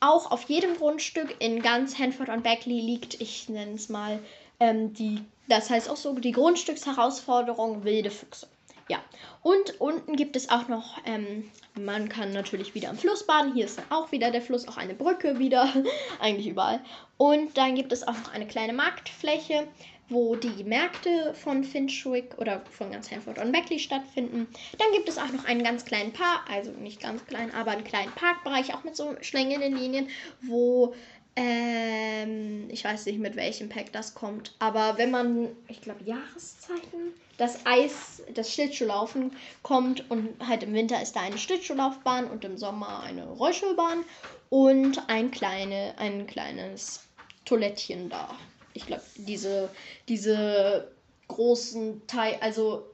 Auch 0.00 0.30
auf 0.30 0.44
jedem 0.44 0.78
Grundstück 0.78 1.36
in 1.38 1.60
ganz 1.60 1.98
Hanford 1.98 2.30
und 2.30 2.44
Beckley 2.44 2.80
liegt, 2.80 3.20
ich 3.20 3.50
nenne 3.50 3.74
es 3.74 3.90
mal, 3.90 4.20
ähm, 4.58 4.94
die, 4.94 5.22
das 5.48 5.68
heißt 5.68 5.90
auch 5.90 5.96
so 5.98 6.14
die 6.14 6.32
Grundstücksherausforderung 6.32 7.84
wilde 7.84 8.10
Füchse. 8.10 8.48
Ja, 8.88 9.02
und 9.42 9.80
unten 9.80 10.14
gibt 10.14 10.36
es 10.36 10.48
auch 10.48 10.68
noch, 10.68 10.98
ähm, 11.06 11.50
man 11.74 12.08
kann 12.08 12.32
natürlich 12.32 12.74
wieder 12.74 12.88
am 12.88 12.96
Fluss 12.96 13.26
baden. 13.26 13.52
Hier 13.52 13.64
ist 13.64 13.82
auch 13.90 14.12
wieder 14.12 14.30
der 14.30 14.42
Fluss, 14.42 14.68
auch 14.68 14.76
eine 14.76 14.94
Brücke 14.94 15.40
wieder, 15.40 15.72
eigentlich 16.20 16.46
überall. 16.46 16.80
Und 17.16 17.56
dann 17.58 17.74
gibt 17.74 17.92
es 17.92 18.06
auch 18.06 18.14
noch 18.14 18.32
eine 18.32 18.46
kleine 18.46 18.72
Marktfläche, 18.72 19.66
wo 20.08 20.36
die 20.36 20.62
Märkte 20.62 21.34
von 21.34 21.64
Finchwick 21.64 22.38
oder 22.38 22.62
von 22.70 22.92
ganz 22.92 23.10
Hanford 23.10 23.38
und 23.38 23.50
Beckley 23.50 23.80
stattfinden. 23.80 24.46
Dann 24.78 24.92
gibt 24.92 25.08
es 25.08 25.18
auch 25.18 25.32
noch 25.32 25.44
einen 25.46 25.64
ganz 25.64 25.84
kleinen 25.84 26.12
Park, 26.12 26.48
also 26.48 26.70
nicht 26.70 27.00
ganz 27.00 27.24
klein, 27.26 27.52
aber 27.52 27.72
einen 27.72 27.82
kleinen 27.82 28.12
Parkbereich, 28.12 28.72
auch 28.72 28.84
mit 28.84 28.94
so 28.94 29.16
schlängenden 29.20 29.76
Linien, 29.76 30.08
wo 30.42 30.94
ähm, 31.36 32.68
ich 32.70 32.82
weiß 32.82 33.06
nicht, 33.06 33.18
mit 33.18 33.36
welchem 33.36 33.68
Pack 33.68 33.92
das 33.92 34.14
kommt. 34.14 34.54
Aber 34.58 34.96
wenn 34.96 35.10
man, 35.10 35.48
ich 35.68 35.82
glaube, 35.82 36.02
Jahreszeiten, 36.04 37.12
das 37.36 37.66
Eis, 37.66 38.22
das 38.34 38.52
Schlittschuhlaufen 38.52 39.32
kommt 39.62 40.10
und 40.10 40.28
halt 40.46 40.62
im 40.62 40.72
Winter 40.72 41.00
ist 41.00 41.14
da 41.14 41.20
eine 41.20 41.36
Schlittschuhlaufbahn 41.36 42.30
und 42.30 42.44
im 42.44 42.56
Sommer 42.56 43.00
eine 43.00 43.26
Rollstuhlbahn 43.26 44.04
und 44.48 45.08
ein, 45.08 45.30
kleine, 45.30 45.94
ein 45.98 46.26
kleines 46.26 47.06
Toilettchen 47.44 48.08
da. 48.08 48.34
Ich 48.72 48.86
glaube, 48.86 49.02
diese, 49.16 49.68
diese 50.08 50.90
großen 51.28 52.06
Teil, 52.06 52.38
also 52.40 52.86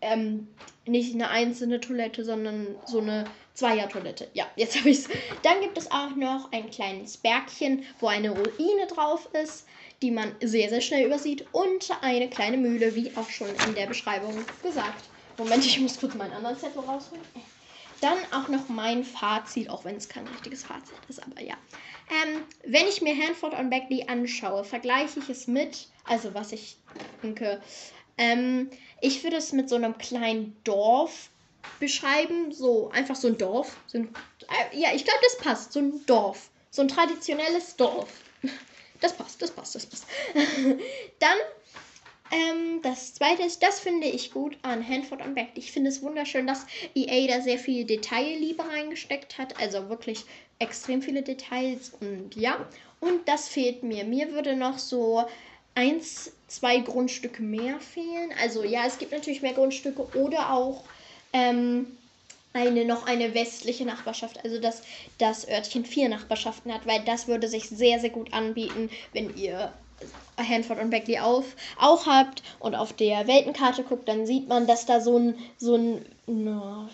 ähm, 0.00 0.48
nicht 0.86 1.14
eine 1.14 1.30
einzelne 1.30 1.80
Toilette, 1.80 2.24
sondern 2.24 2.66
so 2.86 3.00
eine 3.00 3.24
Zweier-Toilette. 3.58 4.28
Ja, 4.34 4.46
jetzt 4.54 4.78
habe 4.78 4.90
ich 4.90 4.98
es. 4.98 5.08
Dann 5.42 5.60
gibt 5.60 5.76
es 5.76 5.90
auch 5.90 6.14
noch 6.14 6.52
ein 6.52 6.70
kleines 6.70 7.16
Bergchen, 7.16 7.84
wo 7.98 8.06
eine 8.06 8.30
Ruine 8.30 8.86
drauf 8.86 9.28
ist, 9.32 9.66
die 10.00 10.12
man 10.12 10.32
sehr, 10.40 10.68
sehr 10.68 10.80
schnell 10.80 11.04
übersieht. 11.04 11.44
Und 11.50 11.90
eine 12.02 12.30
kleine 12.30 12.56
Mühle, 12.56 12.94
wie 12.94 13.10
auch 13.16 13.28
schon 13.28 13.48
in 13.66 13.74
der 13.74 13.86
Beschreibung 13.86 14.32
gesagt. 14.62 15.04
Moment, 15.38 15.66
ich 15.66 15.80
muss 15.80 15.98
kurz 15.98 16.14
meinen 16.14 16.34
anderen 16.34 16.56
Zettel 16.56 16.82
rausholen. 16.82 17.24
Dann 18.00 18.18
auch 18.32 18.46
noch 18.46 18.68
mein 18.68 19.02
Fazit, 19.02 19.68
auch 19.68 19.84
wenn 19.84 19.96
es 19.96 20.08
kein 20.08 20.28
richtiges 20.28 20.62
Fazit 20.62 20.94
ist, 21.08 21.20
aber 21.20 21.42
ja. 21.42 21.56
Ähm, 22.10 22.44
wenn 22.64 22.86
ich 22.86 23.02
mir 23.02 23.16
Hanford 23.16 23.54
on 23.54 23.70
Beckley 23.70 24.04
anschaue, 24.06 24.62
vergleiche 24.62 25.18
ich 25.18 25.28
es 25.28 25.48
mit, 25.48 25.88
also 26.04 26.32
was 26.32 26.52
ich 26.52 26.76
denke, 27.24 27.60
ähm, 28.18 28.70
ich 29.00 29.24
würde 29.24 29.36
es 29.36 29.52
mit 29.52 29.68
so 29.68 29.74
einem 29.74 29.98
kleinen 29.98 30.56
Dorf 30.62 31.30
beschreiben. 31.80 32.52
So, 32.52 32.90
einfach 32.90 33.16
so 33.16 33.28
ein 33.28 33.38
Dorf. 33.38 33.76
So 33.86 33.98
ein, 33.98 34.14
äh, 34.48 34.78
ja, 34.78 34.90
ich 34.94 35.04
glaube, 35.04 35.20
das 35.22 35.38
passt. 35.38 35.72
So 35.72 35.80
ein 35.80 36.04
Dorf. 36.06 36.50
So 36.70 36.82
ein 36.82 36.88
traditionelles 36.88 37.76
Dorf. 37.76 38.08
Das 39.00 39.16
passt, 39.16 39.40
das 39.40 39.52
passt, 39.52 39.76
das 39.76 39.86
passt. 39.86 40.06
Dann, 41.20 41.38
ähm, 42.32 42.82
das 42.82 43.14
zweite 43.14 43.44
ist, 43.44 43.62
das 43.62 43.78
finde 43.78 44.08
ich 44.08 44.32
gut 44.32 44.58
an 44.62 44.84
Hanford 44.84 45.24
und 45.24 45.36
Beck. 45.36 45.50
Ich 45.54 45.70
finde 45.70 45.90
es 45.90 46.02
wunderschön, 46.02 46.48
dass 46.48 46.66
EA 46.96 47.28
da 47.28 47.40
sehr 47.40 47.60
viel 47.60 47.84
Detailliebe 47.84 48.68
reingesteckt 48.68 49.38
hat. 49.38 49.56
Also 49.60 49.88
wirklich 49.88 50.24
extrem 50.58 51.00
viele 51.00 51.22
Details 51.22 51.92
und 52.00 52.34
ja. 52.34 52.66
Und 52.98 53.28
das 53.28 53.48
fehlt 53.48 53.84
mir. 53.84 54.02
Mir 54.02 54.32
würde 54.32 54.56
noch 54.56 54.78
so 54.78 55.24
eins, 55.76 56.32
zwei 56.48 56.78
Grundstücke 56.78 57.40
mehr 57.42 57.78
fehlen. 57.78 58.34
Also 58.42 58.64
ja, 58.64 58.84
es 58.84 58.98
gibt 58.98 59.12
natürlich 59.12 59.42
mehr 59.42 59.54
Grundstücke 59.54 60.08
oder 60.18 60.52
auch 60.52 60.82
ähm, 61.32 61.86
eine 62.52 62.84
noch 62.84 63.06
eine 63.06 63.34
westliche 63.34 63.84
Nachbarschaft, 63.84 64.42
also 64.44 64.60
dass 64.60 64.82
das 65.18 65.48
Örtchen 65.48 65.84
vier 65.84 66.08
Nachbarschaften 66.08 66.72
hat, 66.72 66.86
weil 66.86 67.04
das 67.04 67.28
würde 67.28 67.48
sich 67.48 67.68
sehr, 67.68 68.00
sehr 68.00 68.10
gut 68.10 68.32
anbieten, 68.32 68.90
wenn 69.12 69.36
ihr 69.36 69.72
Hanford 70.38 70.80
und 70.80 70.90
Beckley 70.90 71.18
auf, 71.18 71.44
auch 71.78 72.06
habt 72.06 72.42
und 72.60 72.74
auf 72.74 72.92
der 72.92 73.26
Weltenkarte 73.26 73.82
guckt, 73.82 74.08
dann 74.08 74.26
sieht 74.26 74.48
man, 74.48 74.66
dass 74.66 74.86
da 74.86 75.00
so 75.00 75.18
ein, 75.18 75.34
so 75.56 75.74
ein 75.74 76.04
no, 76.26 76.88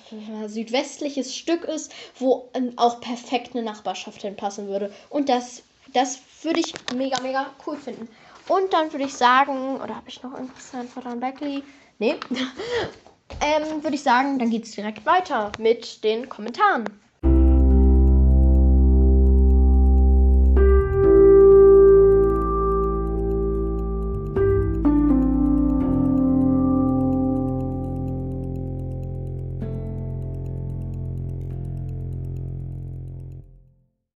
südwestliches 0.47 1.37
Stück 1.37 1.65
ist, 1.65 1.93
wo 2.19 2.49
auch 2.77 3.01
perfekt 3.01 3.55
eine 3.55 3.63
Nachbarschaft 3.63 4.23
hinpassen 4.23 4.69
würde. 4.69 4.93
Und 5.11 5.29
das, 5.29 5.63
das 5.93 6.19
würde 6.43 6.61
ich 6.61 6.73
mega, 6.95 7.21
mega 7.21 7.51
cool 7.67 7.77
finden. 7.77 8.09
Und 8.49 8.73
dann 8.73 8.93
würde 8.93 9.05
ich 9.05 9.15
sagen, 9.15 9.77
oder 9.77 9.97
habe 9.97 10.09
ich 10.09 10.23
noch 10.23 10.33
irgendwas 10.33 10.73
Hanford 10.73 11.07
und 11.07 11.21
Beckley? 11.21 11.63
Nee. 11.99 12.17
ähm, 13.41 13.83
würde 13.83 13.97
ich 13.97 14.03
sagen, 14.03 14.39
dann 14.39 14.51
geht 14.51 14.65
es 14.65 14.73
direkt 14.73 15.05
weiter 15.07 15.53
mit 15.59 16.05
den 16.05 16.29
Kommentaren. 16.29 17.01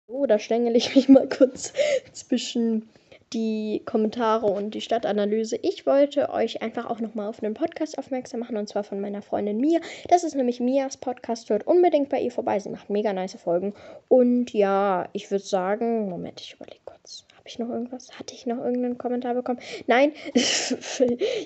Oh, 0.07 0.27
da 0.27 0.39
schlängel 0.39 0.75
ich 0.77 0.95
mich 0.95 1.09
mal 1.09 1.29
kurz 1.29 1.73
zwischen 2.13 2.89
die 3.33 3.83
Kommentare 3.85 4.47
und 4.47 4.75
die 4.75 4.81
Stadtanalyse. 4.81 5.59
Ich 5.63 5.87
wollte 5.87 6.31
euch 6.31 6.63
einfach 6.63 6.87
auch 6.87 7.01
nochmal 7.01 7.29
auf 7.29 7.43
einen 7.43 7.55
Podcast 7.55 7.99
aufmerksam 7.99 8.41
machen 8.41 8.57
und 8.57 8.69
zwar 8.69 8.85
von 8.85 9.01
meiner 9.01 9.23
Freundin 9.23 9.59
Mia. 9.59 9.81
Das 10.09 10.25
ist 10.25 10.35
nämlich 10.35 10.61
Mias 10.61 10.97
Podcast. 10.97 11.51
Hört 11.51 11.67
unbedingt 11.67 12.09
bei 12.09 12.21
ihr 12.21 12.31
vorbei. 12.31 12.59
Sie 12.59 12.71
macht 12.71 12.91
mega 12.91 13.13
nice 13.13 13.37
Folgen. 13.37 13.75
Und 14.09 14.53
ja, 14.53 15.09
ich 15.13 15.31
würde 15.31 15.45
sagen, 15.45 16.09
Moment, 16.09 16.41
ich 16.41 16.55
überlege 16.55 16.81
kurz. 16.85 17.25
Habe 17.37 17.49
ich 17.49 17.59
noch 17.59 17.69
irgendwas? 17.69 18.19
Hatte 18.19 18.35
ich 18.35 18.47
noch 18.47 18.59
irgendeinen 18.59 18.99
Kommentar 18.99 19.35
bekommen? 19.35 19.61
Nein, 19.87 20.13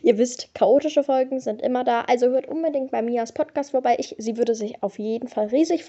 ihr 0.03 0.19
wisst, 0.19 0.55
chaotische 0.55 1.05
Folgen 1.05 1.41
sind 1.41 1.63
immer 1.63 1.85
da. 1.85 2.03
Also 2.03 2.29
hört 2.29 2.47
unbedingt 2.47 2.91
bei 2.91 3.03
Mias 3.03 3.33
Podcast 3.33 3.73
vorbei. 3.73 3.97
Ich, 3.99 4.15
sie 4.19 4.37
würde 4.37 4.55
sich 4.55 4.83
auf 4.83 4.99
jeden 4.99 5.29
Fall 5.29 5.47
riesig 5.47 5.85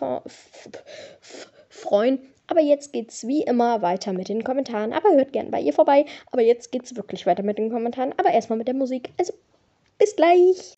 freuen. 1.70 2.33
Aber 2.48 2.62
jetzt 2.62 2.92
geht's 2.92 3.26
wie 3.26 3.44
immer 3.44 3.82
weiter 3.82 4.14
mit 4.14 4.30
den 4.30 4.44
Kommentaren. 4.44 4.94
Aber 4.94 5.16
hört 5.16 5.34
gern 5.34 5.52
bei 5.52 5.62
ihr 5.62 5.74
vorbei. 5.74 6.06
Aber 6.32 6.42
jetzt 6.42 6.72
geht's 6.72 6.96
wirklich 6.96 7.26
weiter 7.26 7.44
mit 7.44 7.58
den 7.58 7.72
Kommentaren. 7.72 8.14
Aber 8.18 8.32
erstmal 8.32 8.58
mit 8.58 8.68
der 8.68 8.76
Musik. 8.76 9.10
Also, 9.18 9.34
bis 9.98 10.16
gleich. 10.16 10.76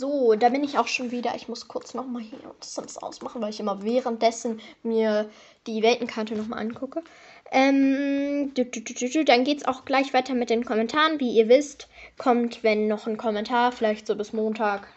So, 0.00 0.34
da 0.34 0.48
bin 0.48 0.64
ich 0.64 0.78
auch 0.78 0.86
schon 0.86 1.10
wieder. 1.10 1.34
Ich 1.34 1.48
muss 1.48 1.68
kurz 1.68 1.92
nochmal 1.92 2.22
hier 2.22 2.38
das 2.58 2.72
sonst 2.72 3.02
ausmachen, 3.02 3.42
weil 3.42 3.50
ich 3.50 3.60
immer 3.60 3.82
währenddessen 3.82 4.60
mir 4.82 5.28
die 5.66 5.82
Weltenkarte 5.82 6.34
nochmal 6.36 6.60
angucke. 6.60 7.02
Ähm, 7.50 8.54
dann 8.54 9.44
geht's 9.44 9.66
auch 9.66 9.84
gleich 9.84 10.14
weiter 10.14 10.34
mit 10.34 10.48
den 10.48 10.64
Kommentaren. 10.64 11.20
Wie 11.20 11.32
ihr 11.32 11.48
wisst, 11.48 11.88
kommt, 12.16 12.62
wenn 12.62 12.88
noch 12.88 13.06
ein 13.06 13.18
Kommentar, 13.18 13.72
vielleicht 13.72 14.06
so 14.06 14.16
bis 14.16 14.32
Montag, 14.32 14.88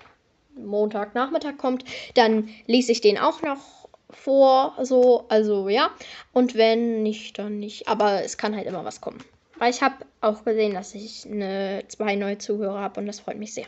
Montagnachmittag 0.55 1.57
kommt, 1.57 1.85
dann 2.15 2.49
lese 2.67 2.91
ich 2.91 3.01
den 3.01 3.17
auch 3.17 3.41
noch 3.41 3.83
vor, 4.09 4.77
so, 4.81 5.25
also 5.29 5.69
ja. 5.69 5.91
Und 6.33 6.55
wenn 6.55 7.03
nicht, 7.03 7.39
dann 7.39 7.59
nicht. 7.59 7.87
Aber 7.87 8.23
es 8.23 8.37
kann 8.37 8.55
halt 8.55 8.67
immer 8.67 8.85
was 8.85 9.01
kommen. 9.01 9.23
Weil 9.57 9.71
ich 9.71 9.81
habe 9.81 9.95
auch 10.21 10.43
gesehen, 10.43 10.73
dass 10.73 10.95
ich 10.95 11.25
eine, 11.25 11.83
zwei 11.87 12.15
neue 12.15 12.37
Zuhörer 12.37 12.79
habe 12.79 12.99
und 12.99 13.07
das 13.07 13.19
freut 13.19 13.37
mich 13.37 13.53
sehr. 13.53 13.65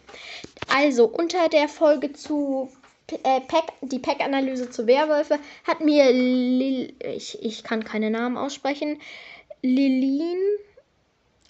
Also, 0.67 1.05
unter 1.05 1.47
der 1.49 1.67
Folge 1.67 2.11
zu 2.13 2.69
äh, 3.11 3.41
Pack, 3.41 3.71
die 3.81 3.99
Pack-Analyse 3.99 4.69
zu 4.71 4.87
Werwölfe 4.87 5.39
hat 5.63 5.81
mir 5.81 6.11
Lil, 6.11 6.93
ich, 6.99 7.43
ich 7.43 7.63
kann 7.63 7.83
keine 7.83 8.09
Namen 8.09 8.37
aussprechen. 8.37 8.99
Lilin 9.61 10.39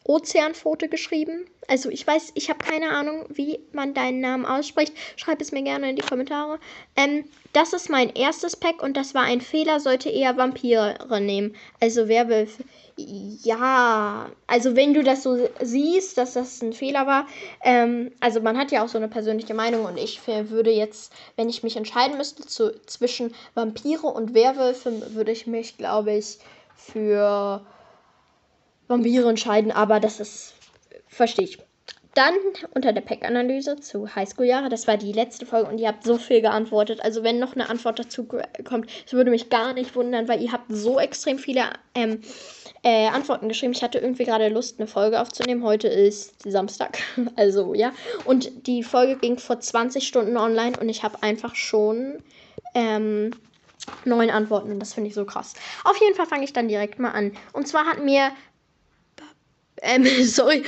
Ozeanfoto 0.06 0.88
geschrieben. 0.88 1.46
Also 1.68 1.90
ich 1.90 2.06
weiß, 2.06 2.32
ich 2.36 2.50
habe 2.50 2.60
keine 2.60 2.92
Ahnung, 2.92 3.26
wie 3.30 3.60
man 3.72 3.96
deinen 3.96 4.20
Namen 4.20 4.46
ausspricht. 4.46 4.94
Schreib 5.16 5.42
es 5.42 5.52
mir 5.52 5.64
gerne 5.64 5.90
in 5.90 5.96
die 5.96 6.04
Kommentare. 6.04 6.60
Ähm, 6.96 7.26
das 7.54 7.74
ist 7.74 7.90
mein 7.90 8.14
erstes 8.14 8.56
Pack 8.56 8.84
und 8.84 8.96
das 8.98 9.16
war 9.16 9.24
ein 9.24 9.42
Fehler, 9.42 9.80
sollte 9.80 10.10
eher 10.10 10.38
Vampire 10.38 10.98
nehmen. 11.20 11.56
Also 11.80 12.08
Werwölfe. 12.08 12.64
Ja, 12.98 14.30
also 14.48 14.76
wenn 14.76 14.94
du 14.94 15.04
das 15.04 15.24
so 15.24 15.50
siehst, 15.60 16.18
dass 16.18 16.34
das 16.34 16.62
ein 16.62 16.72
Fehler 16.72 17.08
war, 17.08 17.28
ähm, 17.64 18.12
also 18.20 18.42
man 18.42 18.58
hat 18.58 18.72
ja 18.72 18.84
auch 18.84 18.88
so 18.88 18.98
eine 18.98 19.10
persönliche 19.10 19.54
Meinung 19.54 19.86
und 19.86 19.98
ich 19.98 20.22
würde 20.28 20.72
jetzt, 20.72 21.12
wenn 21.36 21.50
ich 21.50 21.64
mich 21.64 21.76
entscheiden 21.76 22.18
müsste 22.18 22.46
zu, 22.46 22.80
zwischen 22.86 23.34
Vampire 23.54 24.08
und 24.08 24.34
Werwölfe, 24.34 25.14
würde 25.14 25.32
ich 25.32 25.46
mich, 25.48 25.78
glaube 25.78 26.14
ich, 26.14 26.38
für 26.78 27.66
Vampire 28.88 29.30
entscheiden, 29.30 29.72
aber 29.72 30.00
das 30.00 30.20
ist, 30.20 30.54
verstehe 31.08 31.46
ich. 31.46 31.60
Dann 32.16 32.34
unter 32.74 32.94
der 32.94 33.02
Pack-Analyse 33.02 33.76
zu 33.82 34.16
Highschool-Jahre. 34.16 34.70
Das 34.70 34.88
war 34.88 34.96
die 34.96 35.12
letzte 35.12 35.46
Folge 35.46 35.70
und 35.70 35.80
ihr 35.80 35.90
habt 35.90 36.06
so 36.06 36.18
viel 36.18 36.40
geantwortet. 36.40 37.02
Also 37.02 37.24
wenn 37.24 37.40
noch 37.40 37.56
eine 37.56 37.70
Antwort 37.70 38.00
dazu 38.00 38.24
kommt, 38.24 38.90
das 39.04 39.12
würde 39.12 39.32
mich 39.32 39.50
gar 39.50 39.74
nicht 39.74 39.98
wundern, 39.98 40.30
weil 40.30 40.42
ihr 40.42 40.54
habt 40.54 40.68
so 40.70 40.98
extrem 40.98 41.38
viele 41.38 41.64
ähm, 41.94 42.22
äh, 42.84 43.08
Antworten 43.08 43.50
geschrieben. 43.50 43.74
Ich 43.74 43.84
hatte 43.84 43.98
irgendwie 43.98 44.24
gerade 44.24 44.48
Lust, 44.48 44.80
eine 44.80 44.88
Folge 44.88 45.20
aufzunehmen. 45.20 45.62
Heute 45.66 45.90
ist 45.90 46.42
Samstag. 46.44 47.00
Also 47.36 47.74
ja. 47.74 47.92
Und 48.24 48.66
die 48.66 48.84
Folge 48.84 49.18
ging 49.18 49.38
vor 49.38 49.60
20 49.60 50.08
Stunden 50.08 50.38
online 50.38 50.80
und 50.80 50.88
ich 50.88 51.04
habe 51.04 51.22
einfach 51.22 51.56
schon 51.56 52.24
ähm, 52.76 53.32
neun 54.06 54.30
Antworten 54.30 54.72
und 54.72 54.80
das 54.80 54.94
finde 54.94 55.10
ich 55.10 55.16
so 55.16 55.26
krass. 55.26 55.54
Auf 55.84 56.00
jeden 56.00 56.16
Fall 56.16 56.28
fange 56.28 56.46
ich 56.46 56.54
dann 56.54 56.70
direkt 56.70 56.98
mal 56.98 57.12
an. 57.12 57.34
Und 57.52 57.68
zwar 57.68 57.86
hat 57.86 58.04
mir 58.04 58.32
ähm, 59.82 60.06
sorry, 60.24 60.64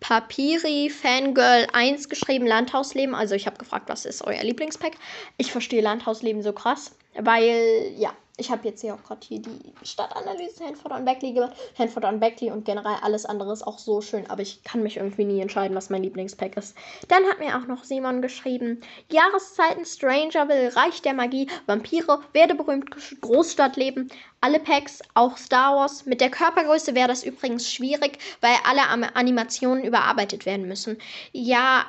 Papiri 0.00 0.90
Fangirl 0.90 1.66
1 1.72 2.08
geschrieben, 2.08 2.46
Landhausleben. 2.46 3.14
Also 3.14 3.34
ich 3.34 3.46
habe 3.46 3.56
gefragt, 3.56 3.88
was 3.88 4.04
ist 4.04 4.22
euer 4.22 4.42
Lieblingspack? 4.42 4.92
Ich 5.36 5.52
verstehe 5.52 5.82
Landhausleben 5.82 6.42
so 6.42 6.52
krass, 6.52 6.92
weil, 7.18 7.92
ja, 7.96 8.12
ich 8.38 8.50
habe 8.50 8.68
jetzt 8.68 8.82
hier 8.82 8.94
auch 8.94 9.02
gerade 9.02 9.26
hier 9.26 9.40
die 9.40 9.72
Stadtanalyse 9.82 10.64
Hanford 10.64 10.92
und 10.92 11.06
Beckley 11.06 11.32
gemacht. 11.32 11.56
Hanford 11.78 12.04
und 12.04 12.20
Beckley 12.20 12.50
und 12.50 12.66
generell 12.66 12.96
alles 13.00 13.24
andere 13.24 13.50
ist 13.52 13.66
auch 13.66 13.78
so 13.78 14.02
schön, 14.02 14.28
aber 14.28 14.42
ich 14.42 14.62
kann 14.62 14.82
mich 14.82 14.98
irgendwie 14.98 15.24
nie 15.24 15.40
entscheiden, 15.40 15.74
was 15.74 15.88
mein 15.88 16.02
Lieblingspack 16.02 16.54
ist. 16.58 16.76
Dann 17.08 17.24
hat 17.24 17.38
mir 17.38 17.56
auch 17.56 17.66
noch 17.66 17.84
Simon 17.84 18.20
geschrieben: 18.20 18.82
Jahreszeiten, 19.10 19.86
Strangerville, 19.86 20.76
Reich 20.76 21.00
der 21.00 21.14
Magie, 21.14 21.48
Vampire, 21.64 22.20
werde 22.34 22.54
berühmt, 22.54 22.90
Großstadtleben, 23.22 24.10
alle 24.42 24.60
Packs, 24.60 25.00
auch 25.14 25.38
Star 25.38 25.74
Wars. 25.76 26.04
Mit 26.04 26.20
der 26.20 26.30
Körpergröße 26.30 26.94
wäre 26.94 27.08
das 27.08 27.24
übrigens 27.24 27.72
schwierig, 27.72 28.18
weil 28.42 28.54
alle 28.64 29.14
Animationen 29.16 29.82
überarbeitet 29.82 30.44
werden 30.44 30.68
müssen. 30.68 30.98
Ja, 31.32 31.86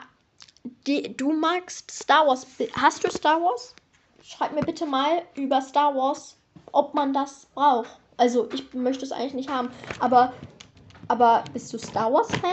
die, 0.63 1.15
du 1.15 1.33
magst 1.33 1.91
Star 1.91 2.25
Wars. 2.25 2.47
Hast 2.73 3.03
du 3.03 3.11
Star 3.11 3.41
Wars? 3.41 3.75
Schreib 4.23 4.53
mir 4.53 4.61
bitte 4.61 4.85
mal 4.85 5.23
über 5.35 5.61
Star 5.61 5.93
Wars 5.95 6.36
ob 6.71 6.93
man 6.93 7.13
das 7.13 7.47
braucht. 7.53 7.89
Also 8.17 8.49
ich 8.53 8.73
möchte 8.73 9.05
es 9.05 9.11
eigentlich 9.11 9.33
nicht 9.33 9.49
haben. 9.49 9.69
Aber, 9.99 10.33
aber 11.07 11.43
bist 11.53 11.71
du 11.73 11.77
Star 11.77 12.11
Wars-Fan? 12.11 12.51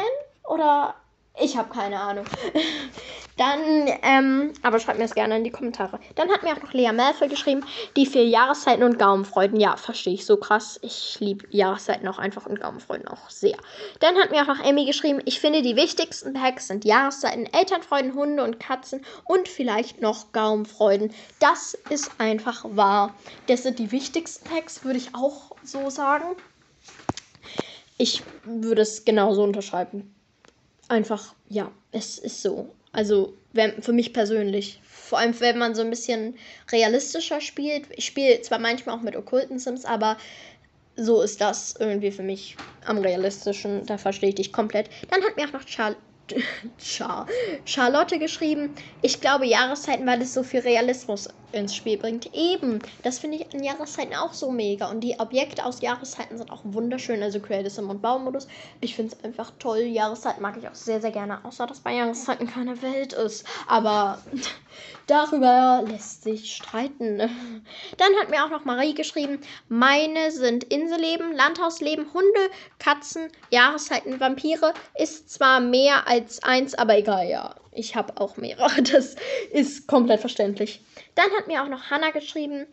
Oder 0.48 0.94
ich 1.40 1.56
habe 1.56 1.72
keine 1.72 2.00
Ahnung. 2.00 2.26
Dann, 3.36 3.88
ähm, 4.02 4.52
aber 4.62 4.78
schreibt 4.78 4.98
mir 4.98 5.04
das 5.04 5.14
gerne 5.14 5.36
in 5.36 5.44
die 5.44 5.50
Kommentare. 5.50 5.98
Dann 6.14 6.30
hat 6.30 6.42
mir 6.42 6.52
auch 6.52 6.62
noch 6.62 6.72
Lea 6.72 6.92
Malfoy 6.92 7.28
geschrieben, 7.28 7.64
die 7.96 8.06
vier 8.06 8.26
Jahreszeiten 8.26 8.84
und 8.84 8.98
Gaumenfreuden. 8.98 9.58
Ja, 9.58 9.76
verstehe 9.76 10.14
ich 10.14 10.24
so 10.24 10.36
krass. 10.36 10.78
Ich 10.82 11.18
liebe 11.20 11.46
Jahreszeiten 11.50 12.06
auch 12.08 12.18
einfach 12.18 12.46
und 12.46 12.60
Gaumenfreuden 12.60 13.08
auch 13.08 13.30
sehr. 13.30 13.56
Dann 14.00 14.16
hat 14.16 14.30
mir 14.30 14.42
auch 14.42 14.56
noch 14.56 14.64
Emmy 14.64 14.84
geschrieben, 14.84 15.20
ich 15.24 15.40
finde 15.40 15.62
die 15.62 15.76
wichtigsten 15.76 16.32
Packs 16.34 16.68
sind 16.68 16.84
Jahreszeiten, 16.84 17.46
Elternfreuden, 17.52 18.14
Hunde 18.14 18.44
und 18.44 18.60
Katzen 18.60 19.04
und 19.24 19.48
vielleicht 19.48 20.00
noch 20.00 20.32
Gaumenfreuden. 20.32 21.12
Das 21.40 21.74
ist 21.90 22.12
einfach 22.18 22.64
wahr. 22.68 23.14
Das 23.48 23.62
sind 23.64 23.78
die 23.78 23.90
wichtigsten 23.92 24.48
Packs, 24.48 24.84
würde 24.84 24.98
ich 24.98 25.14
auch 25.14 25.56
so 25.64 25.90
sagen. 25.90 26.36
Ich 27.98 28.22
würde 28.44 28.82
es 28.82 29.04
genauso 29.04 29.42
unterschreiben 29.42 30.14
einfach, 30.88 31.34
ja, 31.48 31.70
es 31.92 32.18
ist 32.18 32.42
so. 32.42 32.70
Also 32.94 33.34
wenn, 33.52 33.82
für 33.82 33.92
mich 33.92 34.12
persönlich. 34.12 34.80
Vor 34.84 35.18
allem, 35.18 35.38
wenn 35.40 35.58
man 35.58 35.74
so 35.74 35.82
ein 35.82 35.90
bisschen 35.90 36.36
realistischer 36.72 37.40
spielt. 37.40 37.84
Ich 37.90 38.06
spiele 38.06 38.40
zwar 38.40 38.58
manchmal 38.58 38.96
auch 38.96 39.02
mit 39.02 39.16
okkulten 39.16 39.58
Sims, 39.58 39.84
aber 39.84 40.16
so 40.96 41.20
ist 41.22 41.40
das 41.40 41.74
irgendwie 41.78 42.12
für 42.12 42.22
mich 42.22 42.56
am 42.86 42.98
realistischen. 42.98 43.84
Da 43.84 43.98
verstehe 43.98 44.30
ich 44.30 44.36
dich 44.36 44.52
komplett. 44.52 44.88
Dann 45.10 45.22
hat 45.22 45.36
mir 45.36 45.46
auch 45.46 45.52
noch 45.52 45.64
Charlie 45.64 45.96
Char 46.78 47.26
Charlotte 47.64 48.18
geschrieben. 48.18 48.74
Ich 49.02 49.20
glaube 49.20 49.46
Jahreszeiten, 49.46 50.06
weil 50.06 50.22
es 50.22 50.32
so 50.32 50.42
viel 50.42 50.60
Realismus 50.60 51.28
ins 51.54 51.74
Spiel 51.74 51.96
bringt. 51.98 52.34
Eben, 52.34 52.80
das 53.02 53.18
finde 53.18 53.38
ich 53.38 53.54
in 53.54 53.62
Jahreszeiten 53.62 54.14
auch 54.14 54.32
so 54.32 54.50
mega. 54.50 54.90
Und 54.90 55.00
die 55.00 55.18
Objekte 55.18 55.64
aus 55.64 55.80
Jahreszeiten 55.80 56.38
sind 56.38 56.50
auch 56.50 56.60
wunderschön. 56.64 57.22
Also 57.22 57.40
Creative 57.40 57.70
Sim 57.70 57.90
und 57.90 58.02
Baumodus. 58.02 58.48
Ich 58.80 58.94
finde 58.94 59.14
es 59.14 59.24
einfach 59.24 59.52
toll. 59.58 59.80
Jahreszeiten 59.80 60.42
mag 60.42 60.56
ich 60.56 60.68
auch 60.68 60.74
sehr, 60.74 61.00
sehr 61.00 61.10
gerne. 61.10 61.44
Außer, 61.44 61.66
dass 61.66 61.80
bei 61.80 61.94
Jahreszeiten 61.94 62.46
keine 62.46 62.80
Welt 62.82 63.12
ist. 63.12 63.46
Aber 63.66 64.18
darüber 65.06 65.84
lässt 65.86 66.22
sich 66.24 66.54
streiten. 66.54 67.18
Dann 67.96 68.12
hat 68.20 68.30
mir 68.30 68.44
auch 68.44 68.50
noch 68.50 68.64
Marie 68.64 68.94
geschrieben. 68.94 69.40
Meine 69.68 70.30
sind 70.30 70.64
Inselleben, 70.64 71.32
Landhausleben, 71.32 72.12
Hunde, 72.12 72.50
Katzen, 72.78 73.28
Jahreszeiten, 73.50 74.20
Vampire. 74.20 74.74
Ist 74.98 75.30
zwar 75.30 75.60
mehr 75.60 76.06
als 76.08 76.42
eins, 76.42 76.74
aber 76.74 76.98
egal, 76.98 77.28
ja. 77.28 77.54
Ich 77.74 77.96
habe 77.96 78.20
auch 78.20 78.36
mehrere. 78.36 78.82
Das 78.92 79.16
ist 79.52 79.86
komplett 79.86 80.20
verständlich. 80.20 80.80
Dann 81.14 81.30
hat 81.36 81.48
mir 81.48 81.62
auch 81.62 81.68
noch 81.68 81.90
Hannah 81.90 82.10
geschrieben. 82.10 82.66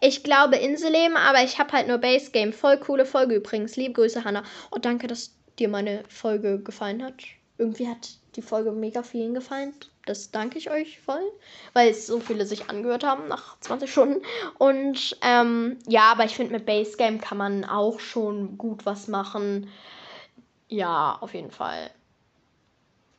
Ich 0.00 0.22
glaube 0.22 0.56
Inselleben, 0.56 1.16
aber 1.16 1.42
ich 1.42 1.58
habe 1.58 1.72
halt 1.72 1.88
nur 1.88 1.98
Base 1.98 2.30
Game. 2.30 2.52
Voll 2.52 2.78
coole 2.78 3.04
Folge 3.04 3.36
übrigens. 3.36 3.76
Liebe 3.76 3.94
Grüße, 3.94 4.24
Hannah. 4.24 4.40
Und 4.70 4.76
oh, 4.76 4.78
danke, 4.78 5.06
dass 5.06 5.34
dir 5.58 5.68
meine 5.68 6.02
Folge 6.08 6.60
gefallen 6.60 7.02
hat. 7.02 7.22
Irgendwie 7.58 7.88
hat 7.88 8.10
die 8.36 8.42
Folge 8.42 8.72
mega 8.72 9.02
vielen 9.02 9.34
gefallen. 9.34 9.72
Das 10.06 10.30
danke 10.30 10.58
ich 10.58 10.70
euch 10.70 11.00
voll, 11.00 11.22
weil 11.72 11.90
es 11.90 12.06
so 12.06 12.20
viele 12.20 12.44
sich 12.44 12.68
angehört 12.68 13.04
haben 13.04 13.28
nach 13.28 13.58
20 13.60 13.90
Stunden. 13.90 14.22
Und 14.58 15.16
ähm, 15.22 15.78
ja, 15.86 16.12
aber 16.12 16.24
ich 16.24 16.36
finde, 16.36 16.52
mit 16.52 16.66
Base 16.66 16.96
Game 16.96 17.20
kann 17.20 17.38
man 17.38 17.64
auch 17.64 18.00
schon 18.00 18.58
gut 18.58 18.84
was 18.84 19.08
machen. 19.08 19.70
Ja, 20.68 21.16
auf 21.20 21.32
jeden 21.32 21.52
Fall. 21.52 21.90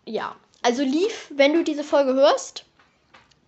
Ja, 0.05 0.35
also 0.65 0.81
lief, 0.81 1.31
wenn 1.35 1.53
du 1.53 1.63
diese 1.63 1.83
Folge 1.83 2.15
hörst, 2.15 2.65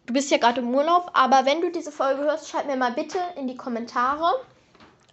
du 0.05 0.13
bist 0.13 0.29
ja 0.29 0.37
gerade 0.37 0.61
im 0.61 0.73
Urlaub, 0.73 1.09
aber 1.13 1.47
wenn 1.47 1.61
du 1.61 1.71
diese 1.71 1.91
Folge 1.91 2.21
hörst, 2.21 2.47
schreib 2.47 2.67
mir 2.67 2.75
mal 2.75 2.91
bitte 2.91 3.17
in 3.35 3.47
die 3.47 3.57
Kommentare, 3.57 4.45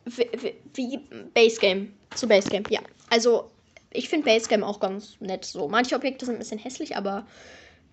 wie, 0.04 0.54
wie 0.74 0.98
Base 1.32 1.88
zu 2.14 2.28
Basegame. 2.28 2.66
Ja, 2.68 2.80
also 3.08 3.50
ich 3.90 4.10
finde 4.10 4.26
Basegame 4.26 4.66
auch 4.66 4.80
ganz 4.80 5.16
nett 5.20 5.46
so. 5.46 5.66
Manche 5.66 5.96
Objekte 5.96 6.26
sind 6.26 6.34
ein 6.34 6.40
bisschen 6.40 6.58
hässlich, 6.58 6.94
aber 6.94 7.26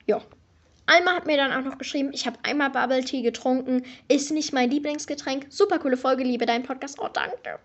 ja. 0.08 0.22
Alma 0.92 1.14
hat 1.14 1.26
mir 1.26 1.38
dann 1.38 1.54
auch 1.54 1.64
noch 1.64 1.78
geschrieben, 1.78 2.12
ich 2.12 2.28
habe 2.28 2.38
einmal 2.44 2.70
Bubble 2.70 3.04
Tea 3.06 3.22
getrunken, 3.22 3.86
ist 4.10 4.30
nicht 4.32 4.52
mein 4.52 4.70
Lieblingsgetränk. 4.70 5.46
Super 5.50 5.80
coole 5.80 5.96
Folge, 5.96 6.24
liebe 6.24 6.46
deinen 6.46 6.64
Podcast. 6.64 7.00
Oh, 7.00 7.08
danke. 7.08 7.60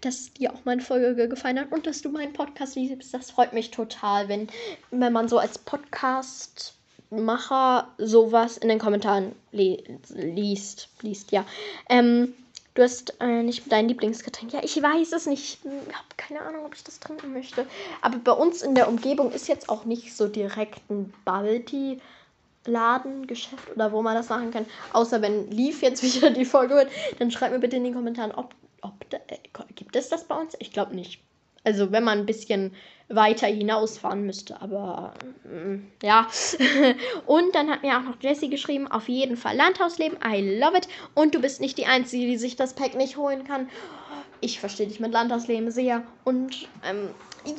Dass 0.00 0.32
dir 0.32 0.54
auch 0.54 0.64
meine 0.64 0.80
Folge 0.80 1.28
gefallen 1.28 1.60
hat 1.60 1.70
und 1.70 1.86
dass 1.86 2.00
du 2.00 2.08
meinen 2.08 2.32
Podcast 2.32 2.74
liebst. 2.74 3.12
Das 3.12 3.30
freut 3.30 3.52
mich 3.52 3.72
total, 3.72 4.28
wenn, 4.28 4.48
wenn 4.90 5.12
man 5.12 5.28
so 5.28 5.36
als 5.36 5.58
Podcast 5.58 6.74
Macher 7.10 7.88
sowas 7.98 8.56
in 8.56 8.70
den 8.70 8.78
Kommentaren 8.78 9.32
li 9.50 9.84
liest. 10.14 10.88
Liest, 11.02 11.30
ja. 11.30 11.44
Ähm, 11.90 12.32
du 12.72 12.82
hast 12.82 13.20
äh, 13.20 13.42
nicht 13.42 13.70
dein 13.70 13.88
Lieblingsgetränk. 13.88 14.54
Ja, 14.54 14.60
ich 14.62 14.82
weiß 14.82 15.12
es 15.12 15.26
nicht. 15.26 15.58
Ich 15.62 15.94
habe 15.94 16.06
keine 16.16 16.40
Ahnung, 16.40 16.64
ob 16.64 16.74
ich 16.74 16.82
das 16.82 17.00
trinken 17.00 17.34
möchte. 17.34 17.66
Aber 18.00 18.16
bei 18.16 18.32
uns 18.32 18.62
in 18.62 18.74
der 18.74 18.88
Umgebung 18.88 19.30
ist 19.30 19.46
jetzt 19.46 19.68
auch 19.68 19.84
nicht 19.84 20.16
so 20.16 20.26
direkt 20.26 20.80
ein 20.88 21.12
Bubble 21.26 21.62
Tea. 21.66 22.00
Laden, 22.66 23.26
Geschäft 23.26 23.70
oder 23.74 23.92
wo 23.92 24.02
man 24.02 24.14
das 24.14 24.28
machen 24.28 24.50
kann. 24.50 24.66
Außer 24.92 25.22
wenn 25.22 25.50
Leaf 25.50 25.82
jetzt 25.82 26.02
wieder 26.16 26.30
die 26.30 26.44
Folge 26.44 26.74
wird, 26.74 26.88
dann 27.18 27.30
schreibt 27.30 27.52
mir 27.52 27.60
bitte 27.60 27.76
in 27.76 27.84
die 27.84 27.92
Kommentaren, 27.92 28.32
ob, 28.32 28.54
ob 28.80 29.08
da, 29.10 29.18
äh, 29.28 29.38
gibt 29.74 29.96
es 29.96 30.08
das 30.08 30.24
bei 30.24 30.38
uns? 30.38 30.54
Ich 30.58 30.72
glaube 30.72 30.94
nicht. 30.94 31.20
Also 31.64 31.92
wenn 31.92 32.02
man 32.02 32.18
ein 32.18 32.26
bisschen 32.26 32.72
weiter 33.08 33.46
hinausfahren 33.46 34.24
müsste. 34.24 34.60
Aber 34.60 35.14
mm, 35.44 35.76
ja. 36.02 36.28
und 37.26 37.54
dann 37.54 37.70
hat 37.70 37.82
mir 37.82 37.98
auch 37.98 38.02
noch 38.02 38.20
Jessie 38.20 38.50
geschrieben, 38.50 38.88
auf 38.88 39.08
jeden 39.08 39.36
Fall 39.36 39.56
Landhausleben, 39.56 40.18
I 40.24 40.58
love 40.58 40.76
it. 40.76 40.88
Und 41.14 41.34
du 41.34 41.40
bist 41.40 41.60
nicht 41.60 41.78
die 41.78 41.86
Einzige, 41.86 42.26
die 42.26 42.38
sich 42.38 42.56
das 42.56 42.74
Pack 42.74 42.94
nicht 42.94 43.16
holen 43.16 43.44
kann. 43.44 43.68
Ich 44.42 44.58
verstehe 44.58 44.88
dich 44.88 44.98
mit 44.98 45.12
Landhausleben 45.12 45.70
sehr. 45.70 46.02
Und 46.24 46.68
ähm, 46.84 47.10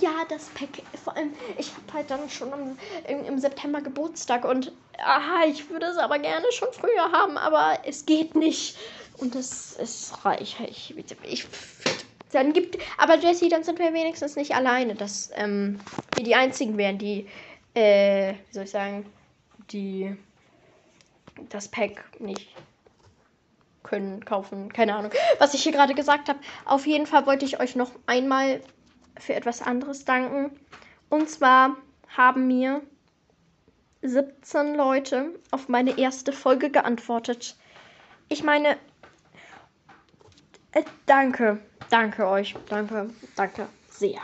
ja, 0.01 0.11
das 0.27 0.49
Pack, 0.49 0.83
vor 1.01 1.15
allem, 1.15 1.33
ich 1.57 1.71
habe 1.71 1.93
halt 1.93 2.11
dann 2.11 2.29
schon 2.29 2.49
im, 3.07 3.25
im, 3.25 3.39
September 3.39 3.81
Geburtstag 3.81 4.43
und 4.43 4.73
aha, 4.97 5.45
ich 5.47 5.69
würde 5.69 5.85
es 5.85 5.97
aber 5.97 6.19
gerne 6.19 6.45
schon 6.51 6.67
früher 6.73 7.09
haben, 7.13 7.37
aber 7.37 7.79
es 7.85 8.05
geht 8.05 8.35
nicht. 8.35 8.75
Und 9.17 9.33
das 9.33 9.71
ist 9.73 10.25
reich. 10.25 10.57
Ich, 10.67 10.93
ich, 10.97 11.15
ich 11.23 11.47
dann 12.33 12.51
gibt. 12.51 12.77
Aber 12.97 13.17
Jesse, 13.17 13.47
dann 13.47 13.63
sind 13.63 13.79
wir 13.79 13.93
wenigstens 13.93 14.35
nicht 14.35 14.53
alleine, 14.53 14.93
dass 14.93 15.31
ähm, 15.35 15.79
wir 16.15 16.25
die 16.25 16.35
einzigen 16.35 16.77
wären, 16.77 16.97
die, 16.97 17.27
äh, 17.75 18.33
wie 18.33 18.53
soll 18.53 18.65
ich 18.65 18.71
sagen, 18.71 19.05
die 19.71 20.17
das 21.49 21.69
Pack 21.69 22.19
nicht 22.19 22.49
können, 23.83 24.23
kaufen, 24.25 24.71
keine 24.71 24.95
Ahnung, 24.95 25.11
was 25.39 25.53
ich 25.53 25.63
hier 25.63 25.71
gerade 25.71 25.93
gesagt 25.93 26.29
habe. 26.29 26.39
Auf 26.65 26.87
jeden 26.87 27.05
Fall 27.05 27.25
wollte 27.25 27.45
ich 27.45 27.59
euch 27.59 27.75
noch 27.75 27.91
einmal 28.05 28.61
für 29.19 29.35
etwas 29.35 29.61
anderes 29.61 30.05
danken. 30.05 30.57
Und 31.09 31.29
zwar 31.29 31.75
haben 32.15 32.47
mir 32.47 32.81
17 34.01 34.75
Leute 34.75 35.39
auf 35.51 35.69
meine 35.69 35.97
erste 35.97 36.33
Folge 36.33 36.69
geantwortet. 36.69 37.55
Ich 38.29 38.43
meine, 38.43 38.77
äh, 40.71 40.83
danke. 41.05 41.59
Danke 41.89 42.27
euch. 42.27 42.55
Danke. 42.69 43.09
Danke 43.35 43.67
sehr. 43.89 44.19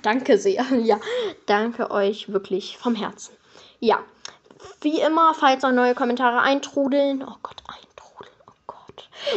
Danke 0.00 0.38
sehr. 0.38 0.64
Ja. 0.82 0.98
Danke 1.46 1.90
euch 1.90 2.32
wirklich 2.32 2.78
vom 2.78 2.94
Herzen. 2.94 3.36
Ja. 3.78 4.00
Wie 4.80 5.00
immer, 5.00 5.34
falls 5.34 5.62
noch 5.62 5.72
neue 5.72 5.94
Kommentare 5.94 6.40
eintrudeln. 6.40 7.22
Oh 7.22 7.36
Gott, 7.42 7.61
eintrudeln. 7.61 7.61
Oh 7.61 7.61
Gott. 7.61 7.61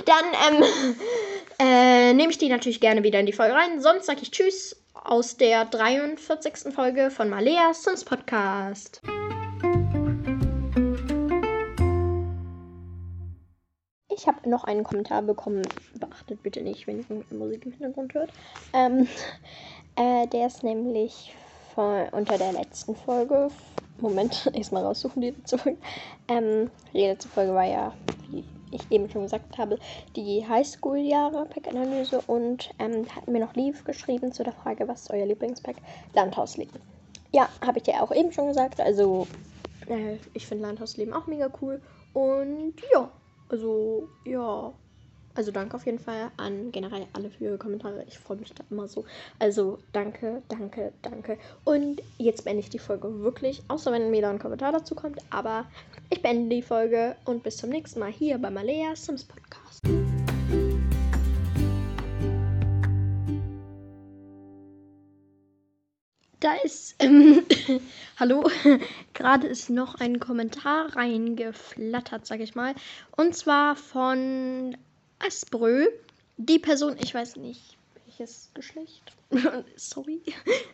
Dann, 0.05 0.25
ähm, 0.47 0.63
äh, 1.59 2.13
nehme 2.13 2.31
ich 2.31 2.37
die 2.37 2.49
natürlich 2.49 2.81
gerne 2.81 3.03
wieder 3.03 3.19
in 3.19 3.25
die 3.25 3.33
Folge 3.33 3.53
rein. 3.53 3.81
Sonst 3.81 4.05
sage 4.05 4.19
ich 4.21 4.31
Tschüss 4.31 4.75
aus 4.93 5.37
der 5.37 5.65
43. 5.65 6.73
Folge 6.73 7.11
von 7.11 7.29
Malea 7.29 7.73
Sims 7.73 8.03
Podcast. 8.03 9.01
Ich 14.09 14.27
habe 14.27 14.49
noch 14.49 14.63
einen 14.63 14.83
Kommentar 14.83 15.21
bekommen. 15.21 15.61
Beachtet 15.99 16.41
bitte 16.41 16.61
nicht, 16.61 16.87
wenn 16.87 16.99
ihr 16.99 17.37
Musik 17.37 17.65
im 17.65 17.73
Hintergrund 17.73 18.13
hört. 18.13 18.31
Ähm, 18.73 19.07
äh, 19.95 20.25
der 20.27 20.47
ist 20.47 20.63
nämlich 20.63 21.33
von, 21.75 22.07
unter 22.09 22.37
der 22.37 22.53
letzten 22.53 22.95
Folge. 22.95 23.49
Moment, 23.99 24.49
erstmal 24.53 24.83
raussuchen, 24.83 25.21
die 25.21 25.31
letzte 25.31 25.57
Folge. 25.57 25.77
Ähm, 26.27 26.71
die 26.93 27.01
letzte 27.01 27.27
Folge 27.29 27.53
war 27.53 27.65
ja, 27.65 27.93
wie 28.29 28.43
ich 28.75 28.91
eben 28.91 29.09
schon 29.09 29.23
gesagt 29.23 29.57
habe, 29.57 29.79
die 30.15 30.45
Highschool-Jahre 30.47 31.45
Pack-Analyse 31.45 32.21
und 32.27 32.69
ähm, 32.79 33.05
hat 33.15 33.27
mir 33.27 33.39
noch 33.39 33.55
lieb 33.55 33.83
geschrieben 33.85 34.31
zu 34.31 34.43
der 34.43 34.53
Frage, 34.53 34.87
was 34.87 35.03
ist 35.03 35.11
euer 35.11 35.25
Lieblingspack? 35.25 35.75
Landhausleben. 36.13 36.79
Ja, 37.31 37.49
habe 37.65 37.79
ich 37.79 37.83
dir 37.83 38.01
auch 38.01 38.13
eben 38.13 38.31
schon 38.31 38.47
gesagt. 38.47 38.79
Also, 38.79 39.27
äh, 39.87 40.17
ich 40.33 40.47
finde 40.47 40.65
Landhausleben 40.65 41.13
auch 41.13 41.27
mega 41.27 41.49
cool. 41.61 41.81
Und 42.13 42.75
ja, 42.93 43.09
also, 43.49 44.07
ja. 44.23 44.71
Also 45.37 45.51
danke 45.51 45.75
auf 45.75 45.85
jeden 45.85 45.99
Fall 45.99 46.31
an 46.37 46.71
generell 46.71 47.07
alle 47.11 47.29
für 47.29 47.43
ihre 47.43 47.57
Kommentare. 47.57 48.05
Ich 48.07 48.17
freue 48.17 48.37
mich 48.37 48.53
da 48.53 48.63
immer 48.69 48.87
so. 48.87 49.03
Also 49.37 49.79
danke, 49.91 50.41
danke, 50.47 50.93
danke. 51.01 51.37
Und 51.65 52.01
jetzt 52.17 52.45
beende 52.45 52.61
ich 52.61 52.69
die 52.69 52.79
Folge 52.79 53.19
wirklich, 53.19 53.61
außer 53.67 53.91
wenn 53.91 54.13
wieder 54.13 54.29
ein 54.29 54.39
Kommentar 54.39 54.71
dazu 54.71 54.95
kommt. 54.95 55.19
Aber 55.31 55.65
ich 56.09 56.21
beende 56.21 56.55
die 56.55 56.61
Folge 56.61 57.15
und 57.25 57.43
bis 57.43 57.57
zum 57.57 57.69
nächsten 57.69 57.99
Mal 57.99 58.11
hier 58.11 58.37
bei 58.37 58.49
Malea 58.49 58.95
Sims 58.95 59.23
Podcast. 59.23 59.81
Da 66.39 66.53
ist, 66.63 66.95
ähm, 66.99 67.43
hallo, 68.19 68.47
gerade 69.13 69.47
ist 69.47 69.69
noch 69.69 69.95
ein 69.95 70.19
Kommentar 70.19 70.95
reingeflattert, 70.95 72.27
sag 72.27 72.39
ich 72.39 72.53
mal. 72.53 72.75
Und 73.17 73.35
zwar 73.35 73.75
von 73.75 74.77
Asbrö. 75.19 75.87
Die 76.37 76.59
Person, 76.59 76.97
ich 77.01 77.15
weiß 77.15 77.37
nicht, 77.37 77.74
welches 78.17 78.49
Geschlecht, 78.53 79.13
sorry, 79.75 80.21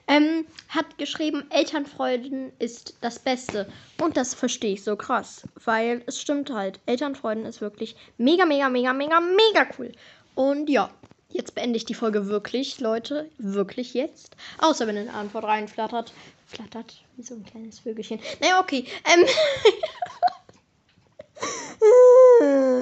ähm, 0.08 0.45
hat 0.69 0.97
geschrieben, 0.97 1.49
Elternfreuden 1.49 2.51
ist 2.60 2.95
das 3.01 3.19
Beste. 3.19 3.67
Und 3.99 4.17
das 4.17 4.34
verstehe 4.34 4.73
ich 4.73 4.84
so 4.84 4.95
krass, 4.95 5.47
weil 5.63 6.04
es 6.06 6.19
stimmt 6.21 6.51
halt. 6.51 6.80
Elternfreuden 6.86 7.45
ist 7.45 7.62
wirklich 7.62 7.95
mega, 8.17 8.45
mega, 8.45 8.69
mega, 8.69 8.93
mega, 8.93 9.19
mega 9.19 9.67
cool. 9.77 9.91
Und 10.36 10.69
ja, 10.69 10.89
Jetzt 11.34 11.56
beende 11.56 11.77
ich 11.77 11.86
die 11.86 11.93
Folge 11.93 12.27
wirklich, 12.27 12.82
Leute. 12.82 13.30
Wirklich 13.38 13.93
jetzt. 13.93 14.36
Außer 14.58 14.86
wenn 14.86 14.97
eine 14.97 15.13
Antwort 15.13 15.45
reinflattert. 15.45 16.12
Flattert 16.45 17.06
wie 17.15 17.23
so 17.23 17.36
ein 17.36 17.45
kleines 17.45 17.80
Vögelchen. 17.80 18.19
Naja, 18.41 18.60
okay. 18.60 18.84
Ähm. 19.06 19.25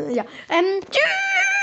ja. 0.16 0.26
Ähm. 0.50 0.82
Tschüss! 0.90 1.59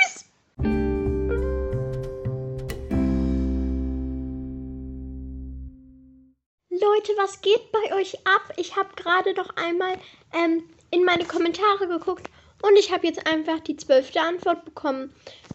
Leute, 6.87 7.13
was 7.17 7.41
geht 7.41 7.73
bei 7.73 7.97
euch 7.97 8.15
ab? 8.25 8.53
Ich 8.57 8.77
habe 8.77 8.95
gerade 8.95 9.35
noch 9.35 9.57
einmal 9.57 9.99
ähm, 10.33 10.63
in 10.91 11.03
meine 11.03 11.25
Kommentare 11.25 11.89
geguckt 11.89 12.31
und 12.63 12.77
ich 12.77 12.93
habe 12.93 13.09
jetzt 13.09 13.27
einfach 13.27 13.59
die 13.59 13.77
zwölfte 13.77 14.21
Antwort 14.21 14.65
bekommen. 14.65 15.13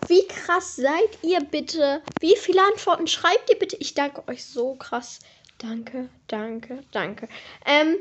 Wie 0.07 0.27
krass 0.27 0.75
seid 0.75 1.17
ihr 1.21 1.39
bitte? 1.39 2.01
Wie 2.19 2.35
viele 2.35 2.61
Antworten 2.63 3.07
schreibt 3.07 3.49
ihr 3.49 3.57
bitte? 3.57 3.77
Ich 3.79 3.93
danke 3.93 4.27
euch 4.27 4.43
so 4.43 4.75
krass. 4.75 5.19
Danke, 5.57 6.09
danke, 6.27 6.83
danke. 6.91 7.29
Ähm, 7.65 7.99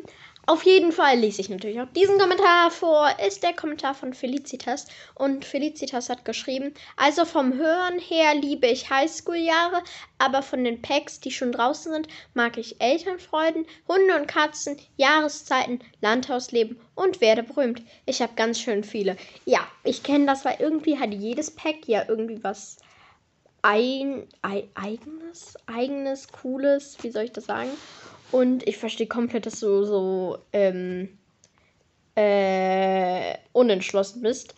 auf 0.51 0.65
jeden 0.65 0.91
Fall 0.91 1.17
lese 1.17 1.43
ich 1.43 1.49
natürlich 1.49 1.81
auch 1.81 1.93
diesen 1.95 2.19
Kommentar 2.19 2.73
vor. 2.73 3.09
Ist 3.25 3.45
der 3.45 3.53
Kommentar 3.53 3.95
von 3.95 4.13
Felicitas. 4.13 4.89
Und 5.15 5.45
Felicitas 5.45 6.09
hat 6.09 6.25
geschrieben: 6.25 6.75
Also 6.97 7.25
vom 7.25 7.55
Hören 7.55 8.01
her 8.01 8.35
liebe 8.35 8.67
ich 8.67 8.91
Highschool-Jahre, 8.91 9.81
aber 10.19 10.43
von 10.43 10.65
den 10.65 10.83
Packs, 10.83 11.21
die 11.21 11.31
schon 11.31 11.53
draußen 11.53 11.93
sind, 11.93 12.09
mag 12.35 12.59
ich 12.59 12.81
Elternfreuden, 12.81 13.65
Hunde 13.87 14.17
und 14.17 14.27
Katzen, 14.27 14.77
Jahreszeiten, 14.97 15.79
Landhausleben 16.01 16.81
und 16.97 17.21
werde 17.21 17.45
berühmt. 17.45 17.83
Ich 18.05 18.21
habe 18.21 18.33
ganz 18.35 18.59
schön 18.59 18.83
viele. 18.83 19.17
Ja, 19.45 19.61
ich 19.85 20.03
kenne 20.03 20.27
das, 20.27 20.45
weil 20.45 20.57
irgendwie 20.59 20.99
hat 20.99 21.15
jedes 21.15 21.53
Pack 21.53 21.87
ja 21.87 22.05
irgendwie 22.09 22.43
was 22.43 22.79
ein, 23.63 24.27
ein, 24.43 24.65
eigenes, 24.75 25.55
eigenes, 25.67 26.27
cooles, 26.33 26.97
wie 27.03 27.11
soll 27.13 27.25
ich 27.25 27.33
das 27.33 27.45
sagen? 27.45 27.71
Und 28.33 28.66
ich 28.69 28.77
verstehe 28.77 29.07
komplett, 29.07 29.47
dass 29.47 29.61
du 29.61 29.85
so 29.85 30.38
ähm, 30.53 31.09
äh, 32.14 33.35
unentschlossen 33.53 34.23
bist. 34.23 34.55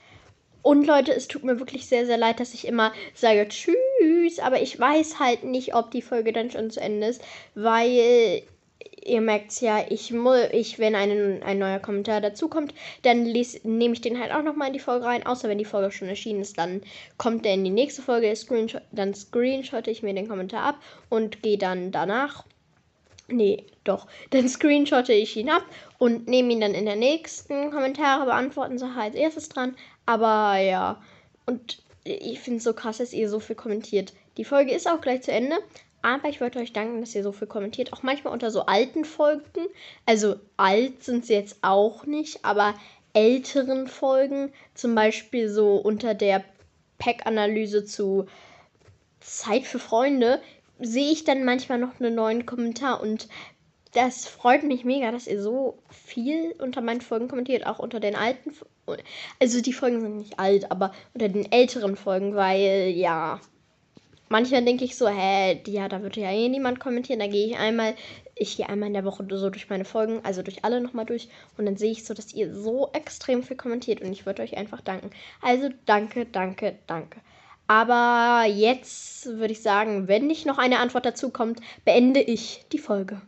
Und 0.63 0.87
Leute, 0.87 1.13
es 1.13 1.27
tut 1.27 1.43
mir 1.43 1.59
wirklich 1.59 1.87
sehr, 1.87 2.07
sehr 2.07 2.19
leid, 2.19 2.39
dass 2.39 2.55
ich 2.55 2.67
immer 2.67 2.93
sage 3.15 3.49
Tschüss, 3.49 4.39
aber 4.39 4.63
ich 4.63 4.79
weiß 4.79 5.19
halt 5.19 5.43
nicht, 5.43 5.75
ob 5.75 5.91
die 5.91 6.03
Folge 6.03 6.33
dann 6.33 6.53
schon 6.53 6.71
zu 6.71 6.81
Ende 6.81 7.09
ist, 7.09 7.23
weil 7.57 8.43
ihr 9.05 9.21
merkt 9.21 9.51
es 9.51 9.61
ja, 9.61 9.85
ich, 9.89 10.15
ich 10.53 10.79
wenn 10.79 10.95
ein, 10.95 11.43
ein 11.43 11.59
neuer 11.59 11.81
Kommentar 11.81 12.21
dazukommt, 12.21 12.73
dann 13.03 13.25
nehme 13.25 13.95
ich 13.95 14.01
den 14.01 14.21
halt 14.21 14.33
auch 14.33 14.43
nochmal 14.43 14.69
in 14.69 14.75
die 14.75 14.79
Folge 14.79 15.07
rein, 15.07 15.27
außer 15.27 15.49
wenn 15.49 15.59
die 15.59 15.65
Folge 15.65 15.91
schon 15.91 16.09
erschienen 16.09 16.43
ist, 16.43 16.59
dann 16.59 16.83
kommt 17.19 17.45
der 17.45 17.55
in 17.55 17.65
die 17.65 17.71
nächste 17.71 18.03
Folge, 18.03 18.35
Screenshot, 18.35 18.83
dann 18.93 19.15
screenshotte 19.15 19.91
ich 19.91 20.05
mir 20.05 20.15
den 20.15 20.29
Kommentar 20.29 20.63
ab 20.63 20.77
und 21.09 21.43
gehe 21.43 21.59
dann 21.59 21.91
danach 21.91 22.45
Nee, 23.29 23.65
doch. 23.85 24.07
Dann 24.31 24.49
screenshotte 24.49 25.13
ich 25.13 25.37
ihn 25.37 25.49
ab 25.49 25.65
und 25.99 26.29
nehme 26.29 26.53
ihn 26.53 26.61
dann 26.61 26.75
in 26.75 26.85
der 26.85 26.97
nächsten 26.97 27.71
Kommentare 27.71 28.25
beantworten 28.25 28.79
Sache 28.79 29.01
als 29.01 29.15
erstes 29.15 29.49
dran. 29.49 29.77
Aber 30.07 30.59
ja. 30.59 31.01
Und 31.47 31.83
ich 32.05 32.41
finde 32.41 32.59
es 32.59 32.65
so 32.65 32.75
krass, 32.75 32.99
dass 32.99 33.13
ihr 33.13 33.29
so 33.29 33.41
viel 33.41 33.57
kommentiert. 33.57 34.13
Die 34.37 34.45
Folge 34.45 34.73
ist 34.73 34.89
auch 34.89 35.01
gleich 35.01 35.23
zu 35.23 35.33
Ende. 35.33 35.57
Aber 36.03 36.29
ich 36.29 36.41
wollte 36.41 36.59
euch 36.59 36.73
danken, 36.73 37.01
dass 37.01 37.15
ihr 37.15 37.23
so 37.23 37.31
viel 37.31 37.47
kommentiert. 37.47 37.93
Auch 37.93 38.03
manchmal 38.03 38.33
unter 38.33 38.51
so 38.51 38.67
alten 38.67 39.05
Folgen. 39.05 39.69
Also 40.05 40.37
alt 40.57 41.05
sind 41.05 41.25
sie 41.25 41.35
jetzt 41.35 41.59
auch 41.63 42.07
nicht, 42.07 42.45
aber 42.45 42.75
älteren 43.15 43.87
Folgen. 43.87 44.53
Zum 44.75 44.97
Beispiel 44.97 45.49
so 45.49 45.77
unter 45.77 46.15
der 46.15 46.45
Pack-Analyse 46.99 47.85
zu 47.85 48.27
Zeit 49.21 49.65
für 49.65 49.79
Freunde 49.79 50.41
sehe 50.83 51.13
ich 51.13 51.25
dann 51.25 51.45
manchmal 51.45 51.79
noch 51.79 52.01
einen 52.01 52.15
neuen 52.15 52.47
Kommentar 52.47 53.01
und 53.01 53.29
das 53.93 54.27
freut 54.27 54.63
mich 54.63 54.85
mega, 54.85 55.11
dass 55.13 55.27
ihr 55.27 55.41
so 55.41 55.79
viel 55.91 56.55
unter 56.59 56.81
meinen 56.81 57.03
Folgen 57.03 57.29
kommentiert, 57.29 57.67
auch 57.67 57.79
unter 57.79 58.01
den 58.01 58.17
alten. 58.17 58.53
Also 59.39 59.61
die 59.61 59.73
Folgen 59.73 60.01
sind 60.01 60.17
nicht 60.17 60.39
alt, 60.39 60.71
aber 60.71 60.93
unter 61.13 61.29
den 61.29 61.51
älteren 61.53 61.97
Folgen, 61.97 62.35
weil 62.35 62.89
ja, 62.89 63.39
manchmal 64.33 64.65
denke 64.65 64.85
ich 64.85 64.97
so, 64.97 65.09
hä, 65.09 65.61
ja, 65.67 65.89
da 65.89 66.01
würde 66.01 66.21
ja 66.21 66.33
eh 66.33 66.49
niemand 66.49 66.81
kommentieren. 66.81 67.21
Da 67.21 67.27
gehe 67.27 67.49
ich 67.49 67.59
einmal, 67.59 67.95
ich 68.35 68.57
gehe 68.57 68.69
einmal 68.69 68.87
in 68.89 68.95
der 68.95 69.05
Woche 69.05 69.27
so 69.31 69.51
durch 69.51 69.69
meine 69.69 69.85
Folgen, 69.85 70.21
also 70.25 70.43
durch 70.43 70.65
alle 70.65 70.81
nochmal 70.81 71.05
durch. 71.05 71.29
Und 71.59 71.67
dann 71.67 71.77
sehe 71.77 71.93
ich 71.93 72.05
so, 72.05 72.15
dass 72.15 72.33
ihr 72.33 72.55
so 72.55 72.91
extrem 72.95 73.43
viel 73.43 73.59
kommentiert. 73.59 74.01
Und 74.01 74.11
ich 74.11 74.25
würde 74.25 74.43
euch 74.43 74.57
einfach 74.57 74.81
danken. 74.81 75.11
Also 75.43 75.69
danke, 75.85 76.25
danke, 76.25 76.79
danke. 76.87 77.21
Aber 77.67 78.45
jetzt 78.47 79.27
würde 79.27 79.53
ich 79.53 79.63
sagen, 79.63 80.09
wenn 80.09 80.27
nicht 80.27 80.47
noch 80.47 80.59
eine 80.59 80.79
Antwort 80.79 81.07
dazu 81.07 81.31
kommt, 81.31 81.61
beende 81.85 82.21
ich 82.21 82.65
die 82.73 82.79
Folge. 82.79 83.23